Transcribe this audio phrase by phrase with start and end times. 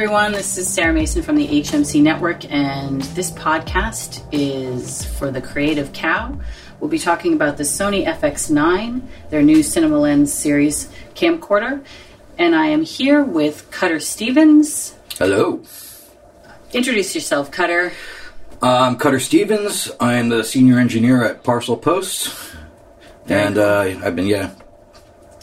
[0.00, 0.32] everyone.
[0.32, 5.92] This is Sarah Mason from the HMC Network, and this podcast is for the Creative
[5.92, 6.40] Cow.
[6.80, 11.84] We'll be talking about the Sony FX9, their new Cinema Lens series camcorder.
[12.38, 14.96] And I am here with Cutter Stevens.
[15.18, 15.62] Hello.
[16.72, 17.92] Introduce yourself, Cutter.
[18.62, 19.90] I'm Cutter Stevens.
[20.00, 22.34] I'm the senior engineer at Parcel Post.
[23.26, 24.54] And uh, I've been, yeah,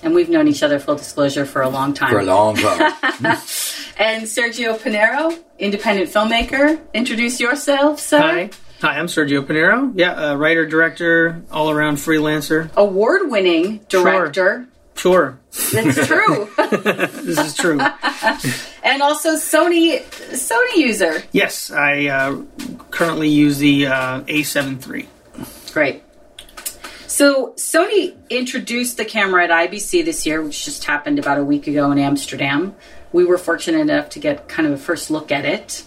[0.01, 2.09] And we've known each other, full disclosure, for a long time.
[2.09, 3.37] for a long time.
[3.97, 6.79] and Sergio Pinheiro, independent filmmaker.
[6.93, 8.19] Introduce yourself, sir.
[8.19, 8.49] Hi.
[8.81, 9.91] Hi, I'm Sergio Pinheiro.
[9.95, 12.71] Yeah, uh, writer, director, all around freelancer.
[12.75, 14.67] Award winning director.
[14.95, 15.39] Sure,
[15.73, 16.49] That's true.
[16.57, 17.79] this is true.
[18.83, 20.01] and also Sony
[20.31, 21.23] Sony user.
[21.31, 22.41] yes, I uh,
[22.89, 25.07] currently use the uh, A7 III.
[25.73, 26.03] Great.
[27.05, 31.67] So Sony introduced the camera at IBC this year, which just happened about a week
[31.67, 32.75] ago in Amsterdam.
[33.11, 35.83] We were fortunate enough to get kind of a first look at it.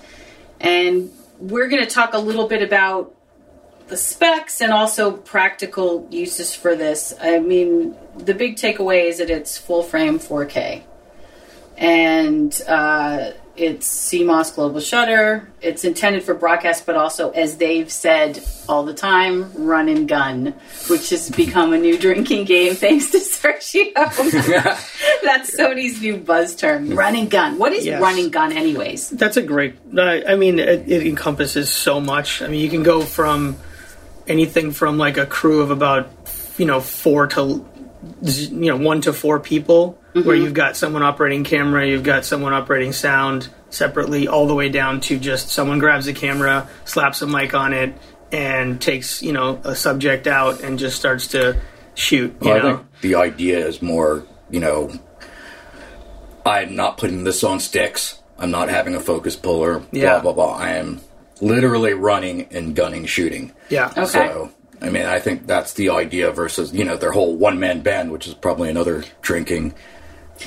[0.61, 3.15] And we're going to talk a little bit about
[3.89, 7.13] the specs and also practical uses for this.
[7.21, 10.83] I mean, the big takeaway is that it's full frame 4K.
[11.77, 15.49] And uh, it's CMOS global shutter.
[15.61, 20.55] It's intended for broadcast, but also, as they've said all the time, run and gun,
[20.89, 23.93] which has become a new drinking game thanks to Sergio.
[25.23, 27.59] That's Sony's new buzz term, run and gun.
[27.59, 28.01] What is Yes.
[28.01, 29.11] run and gun, anyways?
[29.11, 29.75] That's a great.
[29.97, 32.41] I I mean, it, it encompasses so much.
[32.43, 33.57] I mean, you can go from
[34.27, 36.09] anything from like a crew of about
[36.57, 37.67] you know four to
[38.23, 40.45] you know one to four people, where mm-hmm.
[40.45, 45.01] you've got someone operating camera, you've got someone operating sound separately, all the way down
[45.01, 47.95] to just someone grabs a camera, slaps a mic on it,
[48.33, 51.61] and takes you know a subject out and just starts to
[51.95, 52.35] shoot.
[52.41, 54.93] You Well, I think the idea is more, you know,
[56.45, 58.21] I'm not putting this on sticks.
[58.39, 59.83] I'm not having a focus puller.
[59.93, 60.21] Yeah.
[60.21, 60.57] Blah blah blah.
[60.57, 61.01] I am
[61.41, 63.53] literally running and gunning, shooting.
[63.69, 63.91] yeah.
[63.91, 64.05] Okay.
[64.07, 64.51] So,
[64.83, 68.11] I mean, I think that's the idea versus you know their whole one man band,
[68.13, 69.75] which is probably another drinking.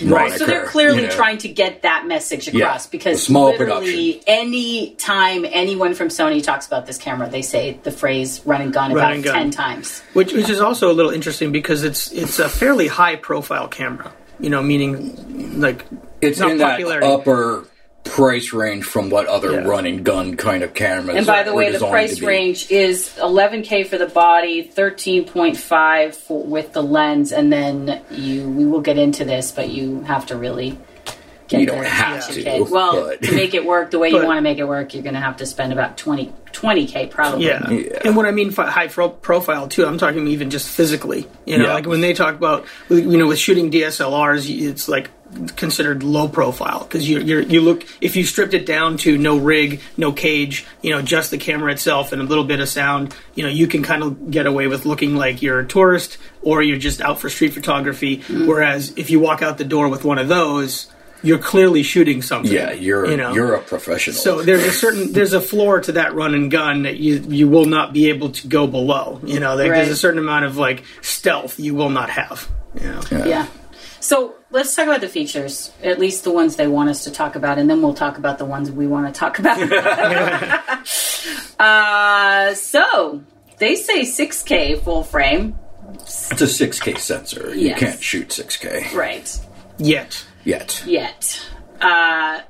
[0.01, 1.13] Moniker, So they're clearly you know.
[1.13, 6.07] trying to get that message across Yeah, because a small literally any time anyone from
[6.07, 9.33] Sony talks about this camera, they say the phrase "run and gun" about and gun.
[9.35, 10.01] ten times.
[10.13, 14.11] which which is also a little interesting because it's it's a fairly high profile camera.
[14.39, 15.85] You know, meaning like
[16.21, 17.67] It's not in that upper
[18.03, 19.59] price range from what other Yeah.
[19.67, 21.15] run and gun kind of cameras.
[21.17, 26.43] And by the way, the designed price range is 11k for the body, 13.5 for,
[26.43, 28.49] with the lens, and then you.
[28.49, 30.77] We will get into this, but you have to really.
[31.49, 32.69] Get You don't the have to, kid.
[32.69, 35.03] Well, but- to make it work the way you want to make it work, you're
[35.03, 37.45] going to have to spend about 20 20k probably.
[37.47, 37.69] yeah.
[37.69, 37.99] Yeah.
[38.05, 41.27] And what I mean by high pro- profile too, I'm talking even just physically.
[41.45, 41.73] You know, Yeah.
[41.73, 45.09] like when they talk about you know with shooting DSLRs, it's like
[45.55, 49.37] considered low profile because you you you look if you stripped it down to no
[49.37, 53.15] rig, no cage, you know, just the camera itself and a little bit of sound,
[53.35, 56.61] you know, you can kind of get away with looking like you're a tourist or
[56.61, 58.17] you're just out for street photography.
[58.17, 58.47] Mm.
[58.47, 60.91] Whereas if you walk out the door with one of those,
[61.23, 62.51] you're clearly shooting something.
[62.51, 63.33] Yeah, you're you know?
[63.33, 64.15] you're a professional.
[64.17, 67.47] So there's a certain there's a floor to that run and gun that you you
[67.47, 69.21] will not be able to go below.
[69.23, 72.47] You know, there, there's a certain amount of like stealth you will not have.
[72.75, 73.01] You know?
[73.25, 73.47] Yeah.
[74.01, 77.35] So let's talk about the features, at least the ones they want us to talk
[77.35, 79.59] about, and then we'll talk about the ones we want to talk about.
[81.59, 83.21] uh, so
[83.57, 85.57] they say 6K full frame.
[85.95, 87.53] it's a 6K sensor.
[87.53, 89.39] You can't shoot 6K Right.
[89.79, 90.25] Yet.
[90.45, 90.83] yet.
[90.85, 91.41] Yet.
[91.81, 92.41] Uh,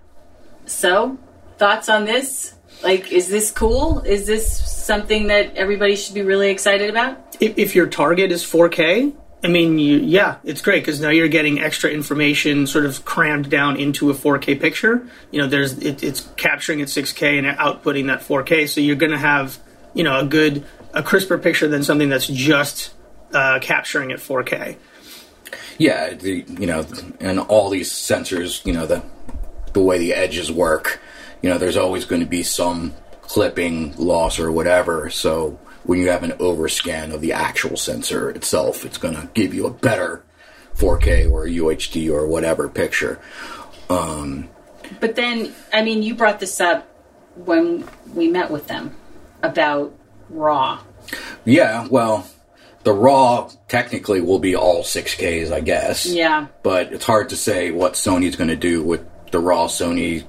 [0.66, 1.18] so,
[1.58, 2.53] thoughts on this?
[2.84, 4.00] Like, is this cool?
[4.00, 7.38] Is this something that everybody should be really excited about?
[7.40, 11.28] If, if your target is 4K, I mean, you, yeah, it's great because now you're
[11.28, 15.06] getting extra information sort of crammed down into a 4K picture.
[15.31, 19.12] You know, there's it, it's capturing at 6K and outputting that 4K, so you're going
[19.12, 19.59] to have
[19.94, 22.94] you know a good a crisper picture than something that's just
[23.34, 24.78] uh, capturing at 4K.
[25.78, 26.86] Yeah, the you know,
[27.19, 29.04] and all these sensors, you know, the
[29.74, 31.01] the way the edges work,
[31.42, 35.10] you know, there's always going to be some clipping loss or whatever.
[35.10, 39.53] So when you have an overscan of the actual sensor itself, it's going to give
[39.53, 40.24] you a better
[40.75, 43.19] 4K or UHD or whatever picture.
[43.89, 44.50] Um,
[45.00, 46.88] But then, I mean, you brought this up
[47.35, 48.95] when we met with them
[49.41, 49.94] about
[50.30, 50.80] RAW.
[51.45, 52.27] Yeah, well,
[52.83, 56.06] the raw technically will be all 6Ks, I guess.
[56.06, 56.47] Yeah.
[56.63, 59.68] But it's hard to say what Sony's going to do with the raw.
[59.68, 60.25] Sony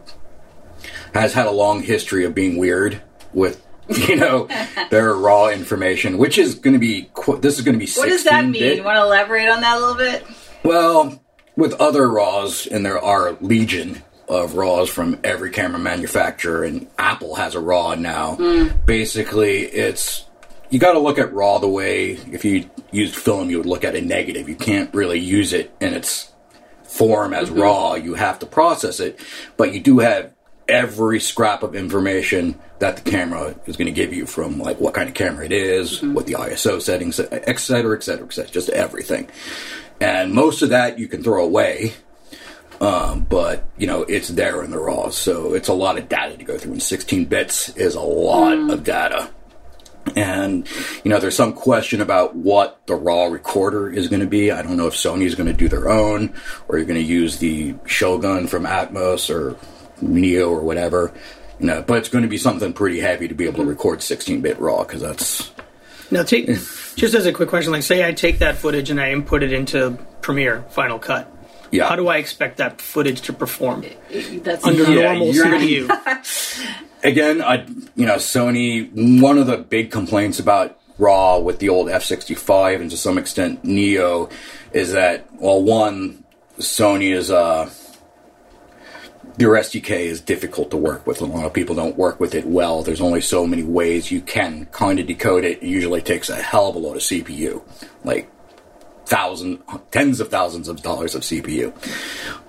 [1.13, 3.01] has had a long history of being weird
[3.33, 3.65] with,
[4.09, 4.49] you know,
[4.91, 7.11] their raw information, which is going to be,
[7.41, 8.53] this is going to be What does that mean?
[8.53, 8.77] bit.
[8.79, 10.27] You want to elaborate on that a little bit?
[10.63, 11.21] Well,
[11.57, 17.35] with other RAWs, and there are legion of RAWs from every camera manufacturer, and Apple
[17.35, 18.37] has a RAW now.
[18.37, 18.69] Hmm.
[18.87, 20.25] Basically, it's
[20.71, 23.85] you got to look at RAW the way if you used film, you would look
[23.85, 24.49] at a negative.
[24.49, 26.33] You can't really use it in its
[26.83, 27.61] form as mm-hmm.
[27.61, 27.95] RAW.
[27.95, 29.21] You have to process it,
[29.57, 30.34] but you do have
[30.69, 34.95] every scrap of information that the camera is going to give you from like what
[34.95, 38.51] kind of camera it is, what the ISO settings, et cetera, et cetera, et cetera,
[38.51, 39.29] just everything.
[40.01, 41.93] And most of that you can throw away
[42.81, 46.37] um, but you know it's there in the raw, so it's a lot of data
[46.37, 46.73] to go through.
[46.73, 49.31] And 16 bits is a lot of data.
[50.17, 50.69] And
[51.03, 54.51] you know, there's some question about what the raw recorder is going to be.
[54.51, 56.35] I don't know if Sony's going to do their own,
[56.69, 59.57] or you're going to use the Shogun from Atomos or
[60.01, 61.13] Neo or whatever.
[61.61, 64.01] You know, but it's going to be something pretty heavy to be able to record
[64.01, 65.53] 16-bit raw because that's
[66.11, 66.47] Now, take
[66.97, 69.53] just as a quick question, like say I take that footage and I input it
[69.53, 71.33] into Premiere Final Cut.
[71.71, 71.89] yeah.
[71.89, 73.85] How do I expect that footage to perform
[74.43, 76.85] That's under Yeah, normal you're CPU?
[77.05, 77.65] again, I
[77.95, 79.21] you know Sony.
[79.21, 83.65] One of the big complaints about Raw with the old F65 and to some extent
[83.65, 84.29] Neo
[84.73, 86.25] is that well, one
[86.59, 87.71] Sony is uh
[89.37, 91.21] their SDK is difficult to work with.
[91.21, 92.83] A lot of people don't work with it well.
[92.83, 95.63] There's only so many ways you can kind of decode it.
[95.63, 97.63] It usually takes a hell of a lot of CPU,
[98.05, 98.31] like
[99.07, 101.73] thousand, tens of thousands of dollars of CPU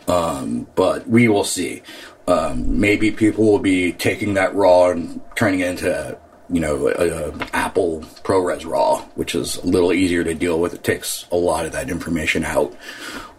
[0.07, 1.81] Um, but we will see.
[2.27, 6.17] Um, maybe people will be taking that raw and turning it into,
[6.49, 10.73] you know, a, a Apple ProRes raw, which is a little easier to deal with.
[10.73, 12.75] It takes a lot of that information out.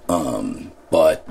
[0.09, 1.27] Um, but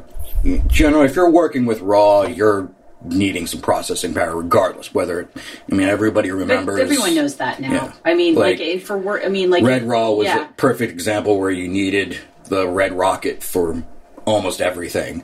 [0.68, 2.70] generally, if you're working with raw, you're
[3.04, 4.94] needing some processing power, regardless.
[4.94, 5.30] Whether
[5.72, 6.80] I mean, everybody remembers.
[6.80, 7.72] Everyone knows that now.
[7.72, 7.94] Yeah.
[8.04, 9.24] I mean, like, Like, for work.
[9.26, 10.50] I mean, like Red Raw was yeah.
[10.50, 13.84] a perfect example where you needed the Red Rocket for
[14.26, 15.24] almost everything.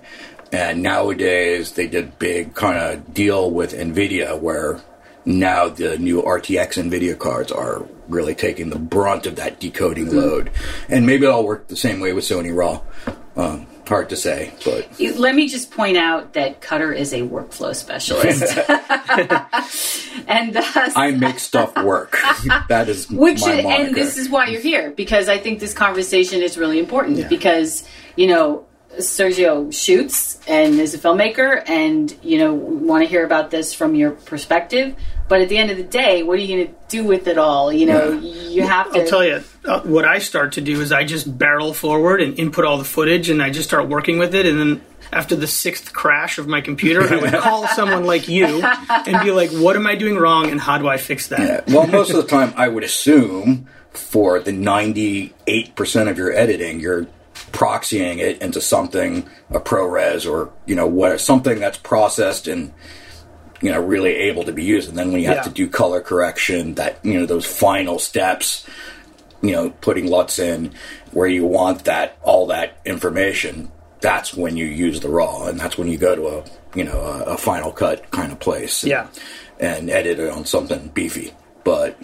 [0.51, 4.81] And nowadays they did big kind of deal with Nvidia where
[5.23, 10.17] now the new RTX Nvidia cards are really taking the brunt of that decoding Mm-hmm.
[10.17, 10.51] load.
[10.89, 12.81] And maybe it'll work the same way with Sony Raw.
[13.37, 14.87] Um, hard to say, but
[15.19, 18.57] Let me just point out that Cutter is a workflow specialist,
[20.27, 22.17] and thus, I make stuff work.
[22.69, 23.69] that is which my moniker.
[23.69, 27.83] and this is why you're here because I think this conversation is really important because
[28.15, 28.65] you know
[28.97, 33.93] Sergio shoots and is a filmmaker, and you know want to hear about this from
[33.93, 34.95] your perspective.
[35.31, 37.37] But at the end of the day, what are you going to do with it
[37.37, 37.71] all?
[37.71, 38.99] You know, you have to.
[38.99, 42.37] I'll tell you, uh, what I start to do is I just barrel forward and
[42.37, 44.45] input all the footage, and I just start working with it.
[44.45, 44.81] And then
[45.13, 49.31] after the sixth crash of my computer, I would call someone like you and be
[49.31, 51.73] like, "What am I doing wrong, and how do I fix that?" Yeah.
[51.73, 57.07] Well, most of the time, I would assume for the 98% of your editing, you're
[57.53, 62.73] proxying it into something, a ProRes or, you know, what, something that's processed and,
[63.61, 64.89] you know, really able to be used.
[64.89, 65.43] And then when you have Yeah.
[65.43, 68.65] to do color correction, that, you know, those final steps,
[69.41, 70.71] you know, putting LUTs in
[71.11, 75.45] where you want that, all that information, that's when you use the raw.
[75.45, 76.43] And that's when you go to a,
[76.75, 78.83] you know, a, a final cut kind of place.
[78.83, 79.07] Yeah.
[79.59, 81.33] And edit it on something beefy.
[81.63, 81.97] But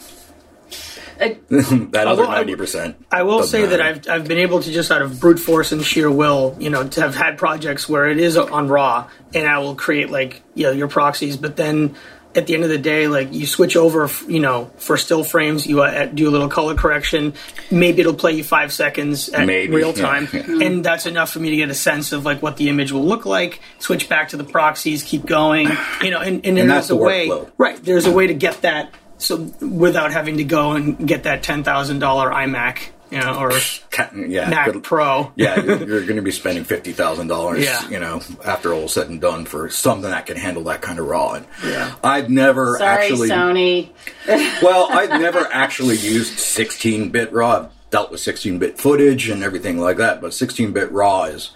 [1.49, 2.95] That other will- I will- ninety percent.
[3.11, 5.83] I will say that I've I've been able to just out of brute force and
[5.83, 9.59] sheer will, you know, to have had projects where it is on raw, and I
[9.59, 11.95] will create like you know your proxies, but then
[12.35, 15.65] at the end of the day, like you switch over, you know, for still frames,
[15.65, 17.33] you uh, do a little color correction.
[17.71, 20.43] Maybe it'll play you five seconds at Maybe, real time, yeah.
[20.67, 23.05] and that's enough for me to get a sense of like what the image will
[23.05, 23.59] look like.
[23.79, 25.69] Switch back to the proxies, keep going,
[26.03, 27.83] you know, and, and then And there's that's a the way, right?
[27.83, 31.63] There's a way to get that so without having to go and get that ten
[31.63, 33.51] thousand dollar iMac, you know, or
[34.27, 35.31] yeah, Mac good- Pro.
[35.35, 37.63] yeah, you're, you're going to be spending fifty thousand dollars.
[37.63, 37.87] Yeah.
[37.89, 41.07] you know, after all said and done, for something that can handle that kind of
[41.07, 41.33] raw.
[41.33, 41.95] And Yeah.
[42.03, 43.29] I've never sorry, actually.
[43.29, 43.89] Sony.
[44.61, 47.57] Well, I've never actually used sixteen bit raw.
[47.63, 51.51] I've dealt with sixteen bit footage and everything like that, but sixteen bit raw is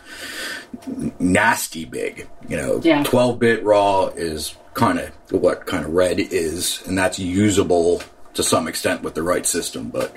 [1.19, 2.27] nasty big.
[2.47, 3.03] You know, Yeah.
[3.03, 8.01] twelve bit raw is kind of what kind of red is, and that's usable
[8.33, 10.15] to some extent with the right system, but.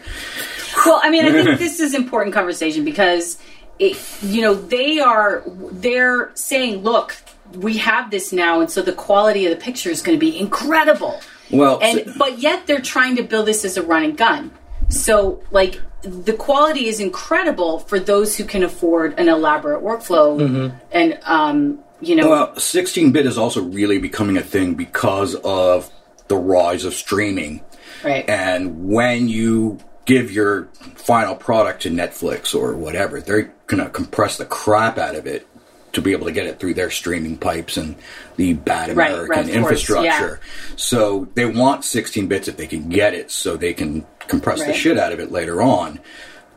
[0.87, 3.39] Well, I mean, I think this is important conversation because,
[3.79, 5.43] it, you know, they are
[5.73, 7.17] they're saying, look,
[7.55, 10.39] we have this now, and so the quality of the picture is going to be
[10.39, 11.21] incredible.
[11.51, 14.51] Well, and so- but yet they're trying to build this as a run and gun.
[14.91, 21.19] So, like, the quality is incredible for those who can afford an elaborate workflow, and
[21.25, 25.91] um, you know, Well, 16 bit is also really becoming a thing because of
[26.29, 27.63] the rise of streaming.
[28.05, 28.29] right?
[28.29, 34.37] And when you give your final product to Netflix or whatever, they're going to compress
[34.37, 35.47] the crap out of it
[35.93, 37.95] to be able to get it through their streaming pipes and
[38.37, 40.41] the bad Right, American right, course, infrastructure.
[40.77, 44.73] So they want 16 bits if they can get it, so they can compress the
[44.75, 46.01] shit out of it later on.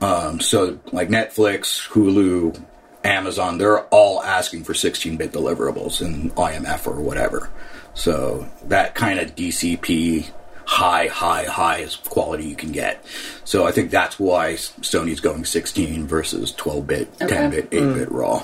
[0.01, 2.63] Um, so like Netflix, Hulu,
[3.03, 7.49] Amazon, they're all asking for 16-bit deliverables in IMF or whatever.
[7.93, 10.29] So that kind of DCP
[10.65, 13.03] high, high, highest quality you can get.
[13.45, 17.35] So I think that's why Sony's going 16 versus 12-bit, Okay.
[17.35, 18.43] 10-bit, 8-bit RAW.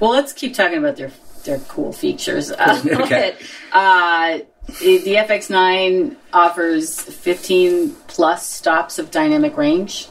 [0.00, 1.10] Well, let's keep talking about their
[1.44, 2.50] their cool features.
[2.58, 3.34] Uh, Okay.
[3.72, 4.38] uh,
[4.80, 10.08] the the FX9 offers 15 plus stops of dynamic range.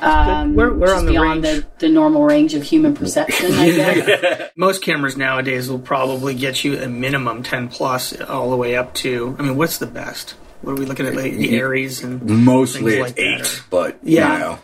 [0.00, 1.64] Um, We're- we're which on the beyond range.
[1.78, 4.50] the, the normal range of human perception, I guess.
[4.56, 8.94] Most cameras nowadays will probably get you a minimum 10 plus all the way up
[8.94, 9.36] to.
[9.38, 10.30] I mean, what's the best?
[10.62, 11.14] What are we looking at?
[11.14, 14.32] Like the Arris and Mostly things it's like that, 8, or- but, Yeah.
[14.32, 14.58] you know.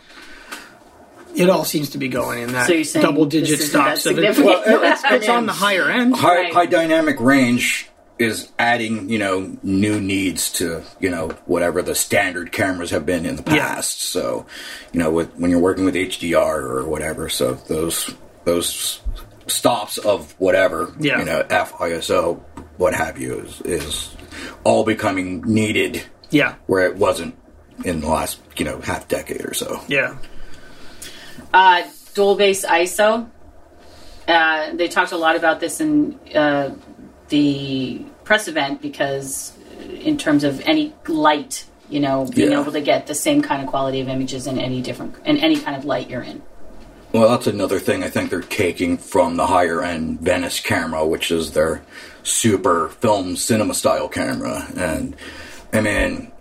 [1.35, 4.05] it all seems to be going in that So double digit this isn't stops.
[4.07, 4.37] of it.
[4.39, 6.15] Well, it's, it's on the higher end.
[6.15, 6.53] high, Right.
[6.53, 7.87] high dynamic range
[8.19, 13.25] is adding you know new needs to you know whatever the standard cameras have been
[13.25, 13.75] in the Yeah.
[13.75, 14.45] past so
[14.91, 18.99] you know with when you're working with hdr or whatever so those those
[19.47, 21.19] stops of whatever Yeah.
[21.19, 22.41] you know f iso
[22.77, 24.15] what have you is, is
[24.65, 27.35] all becoming needed Yeah, where it wasn't
[27.85, 30.17] in the last you know half decade or so yeah.
[31.53, 31.81] Uh,
[32.13, 33.27] dual base ISO.
[34.27, 36.69] Uh, they talked a lot about this in uh,
[37.29, 42.61] the press event because, uh, in terms of any light, you know, being Yeah.
[42.61, 45.57] able to get the same kind of quality of images in any different in any
[45.57, 46.41] kind of light you're in.
[47.11, 51.31] Well, that's another thing I think they're taking from the higher end Venice camera, which
[51.31, 51.81] is their
[52.21, 54.67] super film cinema style camera.
[54.77, 55.15] And
[55.73, 56.31] I mean,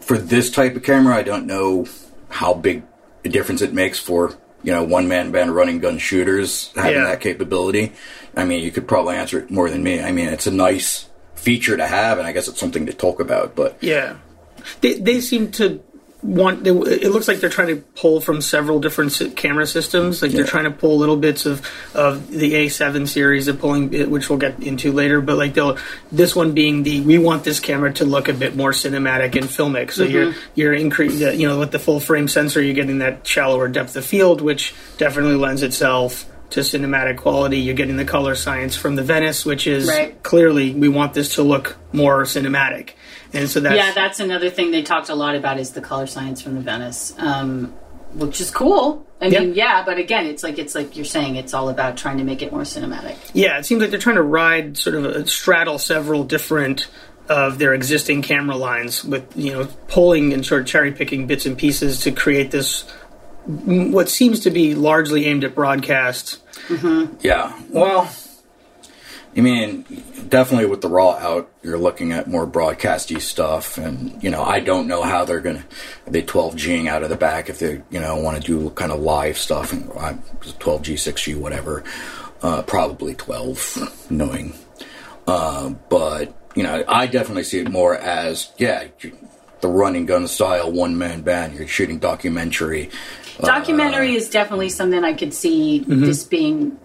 [0.00, 1.86] for this type of camera, I don't know
[2.28, 2.82] how big
[3.24, 7.04] a difference it makes for, you know, one man band running gun shooters having Yeah.
[7.04, 7.92] that capability.
[8.38, 10.00] I mean, you could probably answer it more than me.
[10.00, 13.20] I mean, it's a nice feature to have, and I guess it's something to talk
[13.20, 14.16] about, but Yeah,
[14.80, 15.82] they they seem to
[16.22, 16.62] want.
[16.62, 20.22] They, it looks like they're trying to pull from several different camera systems.
[20.22, 24.04] Like they're trying to pull little bits of of the A7 series, of pulling eh,
[24.04, 25.20] which we'll get into later.
[25.20, 25.76] But like they'll
[26.12, 29.46] this one being the we want this camera to look a bit more cinematic and
[29.46, 29.90] filmic.
[29.90, 30.50] So you're mm-hmm.
[30.54, 31.40] you're increasing.
[31.40, 34.74] You know, with the full frame sensor, you're getting that shallower depth of field, which
[34.96, 36.24] definitely lends itself.
[36.50, 40.20] To cinematic quality, you're getting the color science from the Venice, which is Right.
[40.22, 42.90] clearly we want this to look more cinematic,
[43.34, 46.06] and so that's yeah, that's another thing they talked a lot about is the color
[46.06, 47.74] science from the Venice, um,
[48.14, 49.04] which is cool.
[49.20, 49.40] I Yeah.
[49.40, 52.24] mean, yeah, but again, it's like it's like you're saying, it's all about trying to
[52.24, 53.16] make it more cinematic.
[53.34, 56.86] Yeah, it seems like they're trying to ride sort of a, straddle several different
[57.28, 61.44] of their existing camera lines with you know pulling and sort of cherry picking bits
[61.44, 62.84] and pieces to create this
[63.48, 66.38] what seems to be largely aimed at broadcast.
[67.20, 67.58] Yeah.
[67.70, 68.10] Well,
[69.36, 69.84] I mean,
[70.28, 74.60] definitely with the raw out, you're looking at more broadcasty stuff, and you know, I
[74.60, 75.64] don't know how they're gonna
[76.06, 79.00] they 12Ging out of the back if they you know want to do kind of
[79.00, 81.84] live stuff and uh, 12G, 6G, whatever.
[82.40, 84.54] Uh, probably 12, knowing.
[85.26, 88.88] Uh, but you know, I definitely see it more as yeah,
[89.60, 91.54] the running gun style one man band.
[91.54, 92.90] You're shooting documentary.
[93.40, 96.04] Documentary is definitely something I could see Mm-hmm.
[96.04, 96.78] this being,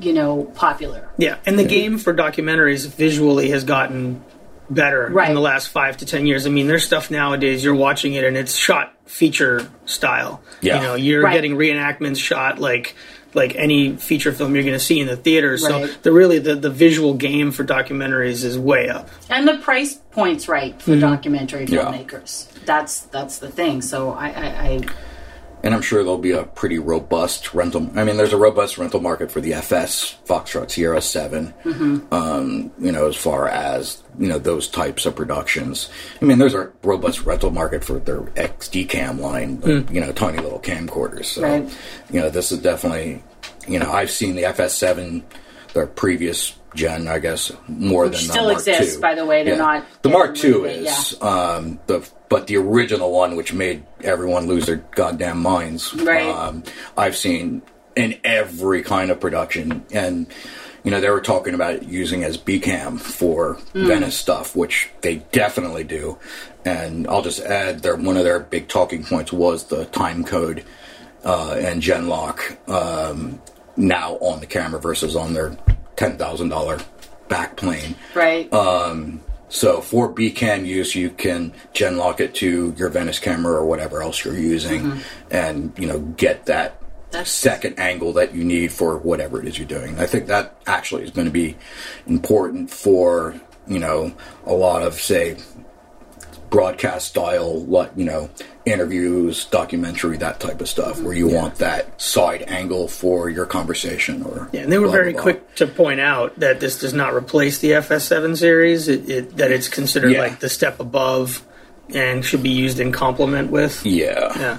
[0.00, 1.08] you know, popular.
[1.18, 4.22] Yeah, and the game for documentaries visually has gotten
[4.70, 5.28] better Right.
[5.30, 6.46] in the last five to ten years.
[6.46, 10.42] I mean, there's stuff nowadays you're watching it and it's shot feature style.
[10.60, 10.76] Yeah.
[10.76, 11.32] You know, you're Right.
[11.32, 12.94] getting reenactments shot like
[13.34, 15.58] like any feature film you're going to see in the theater.
[15.58, 19.08] So the really the, the visual game for documentaries is way up.
[19.28, 21.84] And the price point's right for documentary Yeah.
[21.84, 22.46] filmmakers.
[22.64, 23.80] That's that's the thing.
[23.82, 24.80] So I, I, I
[25.62, 27.90] And I'm sure there'll be a pretty robust rental.
[27.96, 31.52] I mean, there's a robust rental market for the FS Foxtrot Sierra 7.
[32.12, 35.90] Um, you know, as far as you know those types of productions.
[36.20, 39.60] I mean, there's a robust rental market for their XDCAM line.
[39.92, 41.26] You know, tiny little camcorders.
[41.26, 41.68] So, Right.
[42.10, 43.22] you know, this is definitely.
[43.66, 45.22] You know, I've seen the FS7,
[45.74, 49.84] their previous gen, I guess, more Which than still exists, by the way, they're not
[50.02, 54.66] The Mark II rid of um, the but the original one, which made everyone lose
[54.66, 55.94] their goddamn minds.
[55.94, 56.26] Right.
[56.26, 56.62] Um,
[56.96, 57.62] I've seen
[57.96, 60.26] in every kind of production, and
[60.84, 63.86] you know they were talking about it using as BCam for Hmm.
[63.86, 66.18] Venice stuff, which they definitely do.
[66.64, 70.64] And I'll just add, their one of their big talking points was the time code
[71.24, 73.40] uh, and Genlock um,
[73.76, 75.56] now on the camera versus on their
[75.96, 76.78] ten thousand dollar
[77.28, 77.94] backplane.
[78.14, 78.52] right.
[79.48, 84.24] So for BCam use, you can genlock it to your Venice camera or whatever else
[84.24, 85.00] you're using, mm-hmm.
[85.30, 89.58] and you know get that That's- second angle that you need for whatever it is
[89.58, 89.98] you're doing.
[89.98, 91.56] I think that actually is going to be
[92.06, 94.14] important for you know
[94.44, 95.36] a lot of say
[96.50, 98.30] broadcast style, what you know,
[98.64, 104.22] interviews, documentary, that type of stuff, where you want that side angle for your conversation.
[104.22, 105.32] Or Yeah, and they were blah, very blah, blah.
[105.32, 108.88] quick to point out that this does not replace the FS7 series.
[108.88, 110.20] It, it, that it's considered Yeah.
[110.20, 111.44] like the step above
[111.94, 113.84] and should be used in complement with.
[113.86, 114.38] Yeah.
[114.38, 114.58] Yeah.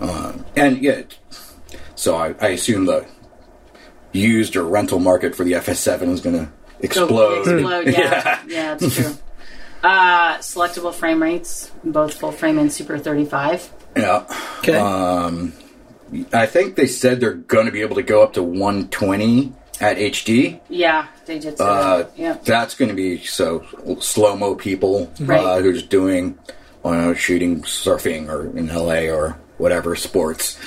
[0.00, 1.02] Uh, and yeah,
[1.94, 3.06] so I, I assume the
[4.12, 6.50] used or rental market for the FS7 is going to Go-
[6.80, 7.38] explode.
[7.42, 8.42] explode, yeah.
[8.46, 8.76] yeah.
[8.80, 9.16] it's true.
[9.84, 13.70] Uh, selectable frame rates, both full frame and Super 35.
[13.96, 14.24] Yeah.
[14.60, 14.76] Okay.
[14.76, 15.48] Uh,
[16.32, 19.98] I think they said they're going to be able to go up to 120 at
[19.98, 20.58] HD.
[20.70, 22.12] Yeah, they did say Uh, that.
[22.16, 22.38] Yeah.
[22.44, 23.62] That's going to be so
[24.00, 26.38] slow mo people uh, who's doing
[26.82, 30.58] uh, shooting surfing or in LA or whatever sports.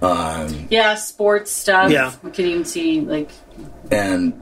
[0.00, 1.90] Um, Yeah, sports stuff.
[1.90, 2.12] Yeah.
[2.22, 3.30] We could even see, like,
[3.90, 4.32] and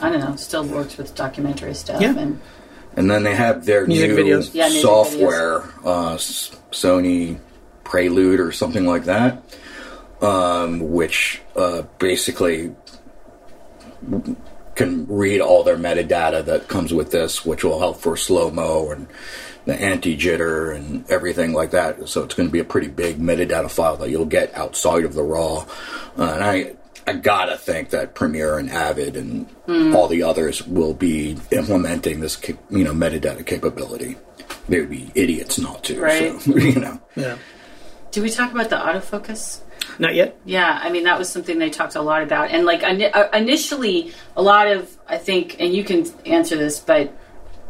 [0.00, 2.00] I don't know, still works with documentary stuff.
[2.00, 2.16] Yeah.
[2.16, 2.40] And
[2.96, 4.54] and then they have their Music new videos.
[4.54, 7.38] Yeah, music software, uh, Sony
[7.84, 9.42] Prelude or something like that,
[10.20, 12.74] um, which uh, basically
[14.74, 18.90] can read all their metadata that comes with this, which will help for slow mo
[18.90, 19.06] and
[19.66, 22.08] the anti jitter and everything like that.
[22.08, 25.14] So it's going to be a pretty big metadata file that you'll get outside of
[25.14, 25.66] the raw.
[26.16, 29.46] Uh, and I, I gotta think that Premiere and Avid and
[29.94, 34.16] all the others will be implementing this, you know, metadata capability.
[34.68, 36.00] They would be idiots not to.
[36.00, 36.40] Right.
[36.40, 37.00] So, you know.
[37.14, 37.38] Yeah.
[38.10, 39.60] did we talk about the autofocus?
[39.98, 40.36] Not yet.
[40.44, 44.12] Yeah, I mean that was something they talked a lot about, and like uh, initially,
[44.36, 47.16] a lot of I think, and you can answer this, but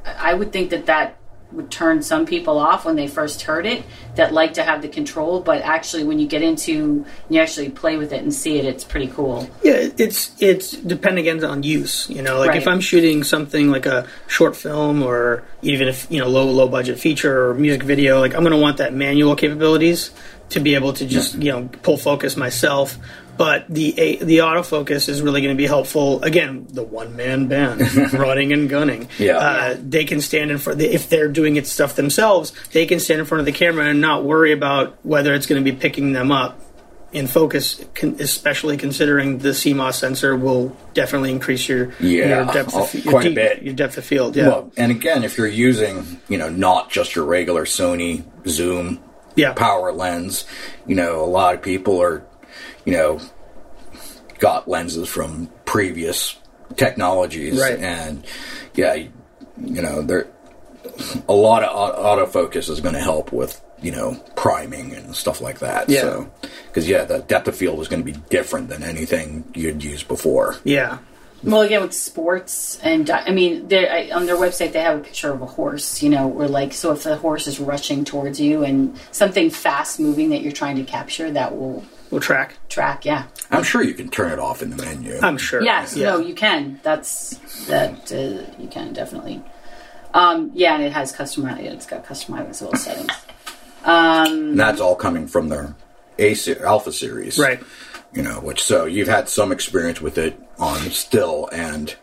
[0.04, 1.18] I would think that that
[1.52, 3.84] would turn some people off when they first heard it
[4.16, 7.96] that like to have the control, but actually when you get into you actually play
[7.96, 9.48] with it and see it, it's pretty cool.
[9.62, 12.08] Yeah, it's it's depending again on use.
[12.10, 16.20] You know, like if I'm shooting something like a short film or even if you
[16.20, 19.36] know low low budget feature or music video, like I'm going to want that manual
[19.36, 20.10] capabilities
[20.50, 22.98] to be able to just you know pull focus myself.
[23.36, 26.22] But the the autofocus is really going to be helpful.
[26.22, 27.80] Again, the one man band
[28.12, 29.08] running and gunning.
[29.18, 29.36] Yeah.
[29.38, 30.80] Uh, they can stand in front.
[30.80, 34.00] If they're doing it stuff themselves, they can stand in front of the camera and
[34.00, 36.60] not worry about whether it's going to be picking them up
[37.12, 42.72] in focus, con- especially considering the CMOS sensor will definitely increase your Yeah, your depth
[42.74, 43.62] oh, of, your quite a bit.
[43.62, 44.36] your depth of field.
[44.36, 49.00] Yeah, Well, and again, if you're using, you know, not just your regular Sony zoom
[49.34, 50.44] yeah, power lens,
[50.86, 52.26] you know, a lot of people are,
[52.86, 53.20] you know,
[54.38, 56.36] got lenses from previous
[56.76, 57.78] technologies, Right.
[57.78, 58.24] and
[58.74, 60.26] yeah, you know, there
[61.28, 65.58] a lot of autofocus is going to help with you know priming and stuff like
[65.58, 65.88] that.
[65.90, 66.00] Yeah.
[66.02, 66.32] So,
[66.68, 70.08] because yeah, the depth of field is going to be different than anything you'd used
[70.08, 70.56] before.
[70.64, 70.98] yeah,
[71.42, 75.02] Well, again, with sports, and I mean, they I, on their website they have a
[75.02, 76.02] picture of a horse.
[76.02, 80.00] You know, where like, so if the horse is rushing towards you and something fast
[80.00, 82.56] moving that you're trying to capture, that will we'll track.
[82.68, 83.04] track.
[83.04, 85.18] Yeah, I'm sure you can turn it off in the menu.
[85.22, 85.62] I'm sure.
[85.62, 86.06] yes, yeah.
[86.10, 86.80] no, you can.
[86.82, 89.42] That's that uh, you can definitely.
[90.14, 91.60] Um, yeah, and it has customized.
[91.60, 93.12] It's got customizable settings.
[93.84, 95.74] and that's all coming from their
[96.18, 97.62] A se- Alpha series, right.
[98.14, 101.94] You know, which so you've had some experience with it on still, and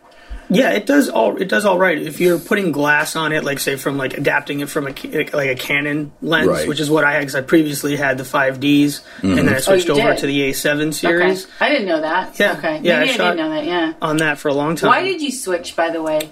[0.53, 1.37] Yeah, it does all.
[1.37, 1.97] It does all right.
[2.01, 5.49] If you're putting glass on it, like say from like adapting it from a like
[5.49, 6.67] a Canon lens, Right.
[6.67, 9.55] which is what I had because I previously had the 5Ds, and then mm-hmm.
[9.55, 10.19] I switched Oh, over did?
[10.19, 12.39] to the A7 Okay, series I didn't know that.
[12.39, 13.65] Yeah, okay, yeah, I maybe I, shot- didn't know that.
[13.65, 13.93] Yeah.
[14.01, 14.89] on that for a long time.
[14.89, 15.75] Why did you switch?
[15.75, 16.31] By the way.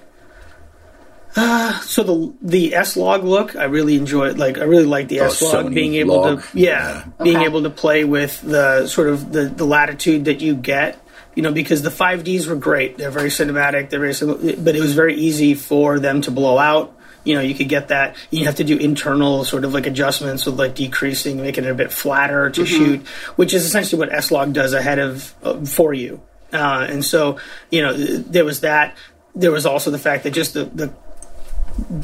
[1.33, 4.37] Uh, so the the S log look, I really enjoyed.
[4.37, 6.43] Like I really like the Oh, S log being able log.
[6.43, 7.45] to, yeah, being Okay.
[7.45, 11.00] able to play with the sort of the the latitude that you get.
[11.35, 12.97] You know, because the 5Ds were great.
[12.97, 13.89] They're very cinematic.
[13.89, 16.97] They're very, sim- but it was very easy for them to blow out.
[17.23, 18.15] You know, you could get that.
[18.31, 21.75] You have to do internal sort of like adjustments with like decreasing, making it a
[21.75, 25.93] bit flatter to shoot, which is essentially what S log does ahead of uh, for
[25.93, 26.21] you.
[26.51, 27.37] Uh, and so,
[27.69, 28.97] you know, there was that.
[29.35, 30.93] There was also the fact that just the, the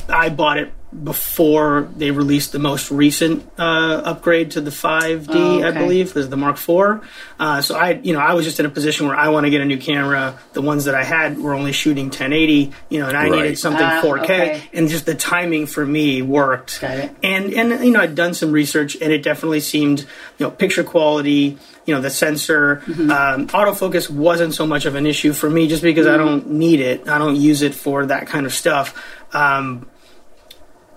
[0.07, 0.71] I bought it
[1.03, 6.29] before they released the most recent uh, upgrade to the 5D, Oh, I believe, is
[6.29, 7.01] the Mark IV.
[7.39, 9.49] Uh, so I, you know, I was just in a position where I want to
[9.49, 10.39] get a new camera.
[10.53, 13.31] The ones that I had were only shooting 1080, you know, and I Right.
[13.43, 14.63] needed something Ah, 4K, okay.
[14.73, 16.79] and just the timing for me worked.
[16.81, 17.11] Got it.
[17.21, 20.83] And and you know, I'd done some research, and it definitely seemed, you know, picture
[20.83, 21.57] quality.
[21.85, 23.11] You know, the sensor, Mm-hmm.
[23.11, 26.21] um, autofocus wasn't so much of an issue for me, just because Mm-hmm.
[26.21, 27.07] I don't need it.
[27.09, 28.93] I don't use it for that kind of stuff.
[29.33, 29.85] Um,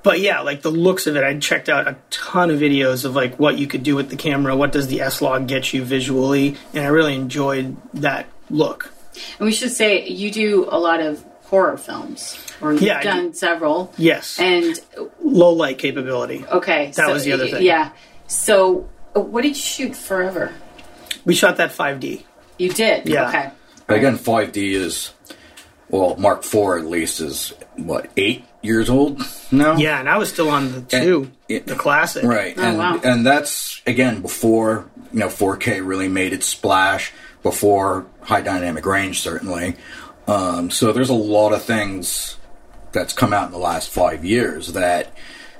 [0.02, 3.14] but yeah, like the looks of it, I checked out a ton of videos of
[3.14, 5.84] like what you could do with the camera, what does the S log get you
[5.84, 8.92] visually, and I really enjoyed that look.
[9.38, 13.02] And we should say you do a lot of horror films, or you've Yeah, I
[13.02, 13.92] done several.
[13.98, 14.78] Yes, And
[15.22, 16.44] low light capability.
[16.50, 17.62] okay, That so- was the other thing.
[17.64, 17.90] Yeah.
[18.28, 20.52] So, uh, what did you shoot forever?
[21.24, 22.22] We shot that 5D.
[22.58, 23.08] You did.
[23.08, 23.28] Yeah.
[23.28, 23.50] Okay.
[23.88, 25.10] Again, 5D is,
[25.88, 29.76] well, Mark IV at least is, what, eight years old now?
[29.76, 32.24] Yeah, and I was still on the two, it- the classic.
[32.24, 32.54] Right.
[32.56, 33.00] Oh, and, wow.
[33.02, 39.20] and that's, again, before, you know, 4K really made its splash, before high dynamic range,
[39.20, 39.76] certainly.
[40.26, 42.36] Um, so there's a lot of things
[42.92, 45.12] that's come out in the last five years that,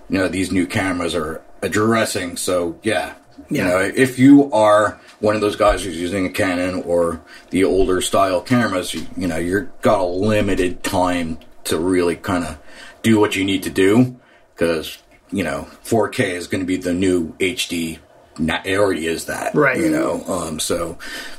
[0.09, 2.37] you know, these new cameras are addressing.
[2.37, 3.15] So, yeah.
[3.49, 7.65] You know, if you are one of those guys who's using a Canon or the
[7.65, 12.59] older style cameras, you, you know, you're got a limited time to really kind of
[13.03, 14.19] do what you need to do
[14.55, 14.99] because
[15.33, 17.99] you know 4K is going to be the new HD.
[18.39, 19.79] na- It already is that, Right.
[19.79, 20.99] You know, um, so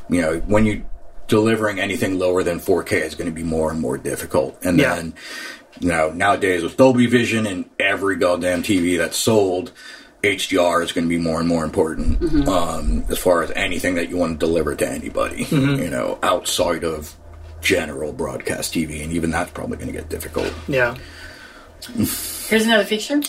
[0.09, 0.83] you know when you
[1.27, 4.95] delivering anything lower than 4K is going to be more and more difficult, and Yeah.
[4.95, 5.13] then
[5.79, 9.71] you know nowadays with Dolby Vision and every goddamn TV that's sold.
[10.23, 14.07] HDR is going to be more and more important um, as far as anything that
[14.09, 17.15] you want to deliver to anybody, you know, outside of
[17.59, 20.53] general broadcast TV, and even that's probably going to get difficult.
[20.67, 20.95] Yeah.
[21.87, 23.21] Here's another feature.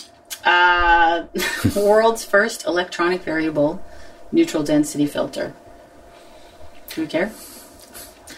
[0.43, 1.25] Uh,
[1.75, 3.83] world's first electronic variable
[4.31, 5.53] neutral density filter.
[6.89, 7.31] Do we care?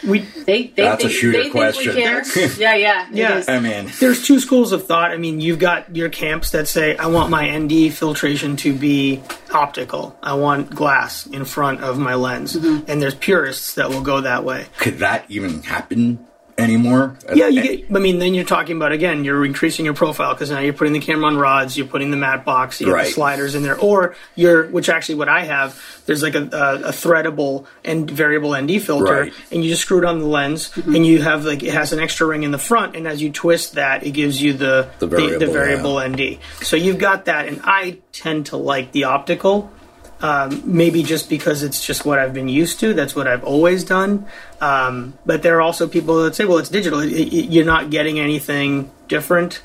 [0.05, 1.93] We They, they That's a think, shooter they question.
[1.93, 2.49] Think we care.
[2.59, 3.43] yeah, yeah, Yeah.
[3.47, 5.11] I mean, there's two schools of thought.
[5.11, 9.23] I mean, you've got your camps that say, I want my ND filtration to be
[9.51, 10.17] optical.
[10.21, 12.55] I want glass in front of my lens.
[12.55, 12.89] Mm-hmm.
[12.89, 14.67] And there's purists that will go that way.
[14.77, 17.17] could that even happen anymore?
[17.33, 20.51] Yeah, you get, I mean, then you're talking about, again, you're increasing your profile because
[20.51, 23.11] now you're putting the camera on rods, you're putting the matte box, you have the
[23.11, 26.91] sliders in there, or you're, which actually what I have, there's like a, a, a
[26.91, 29.33] threadable and variable ND filter, Right.
[29.51, 30.95] and you just screw it on the lens, mm-hmm.
[30.95, 33.31] and you have like, it has an extra ring in the front, and as you
[33.31, 36.39] twist that, it gives you the, The the, variable, the variable ND.
[36.61, 39.71] So you've got that, and I tend to like the optical.
[40.21, 42.93] Um, maybe just because it's just what I've been used to.
[42.93, 44.25] That's what I've always done.
[44.61, 46.99] Um, but there are also people that say, "Well, it's digital.
[47.01, 49.59] It- it- you're not getting anything different.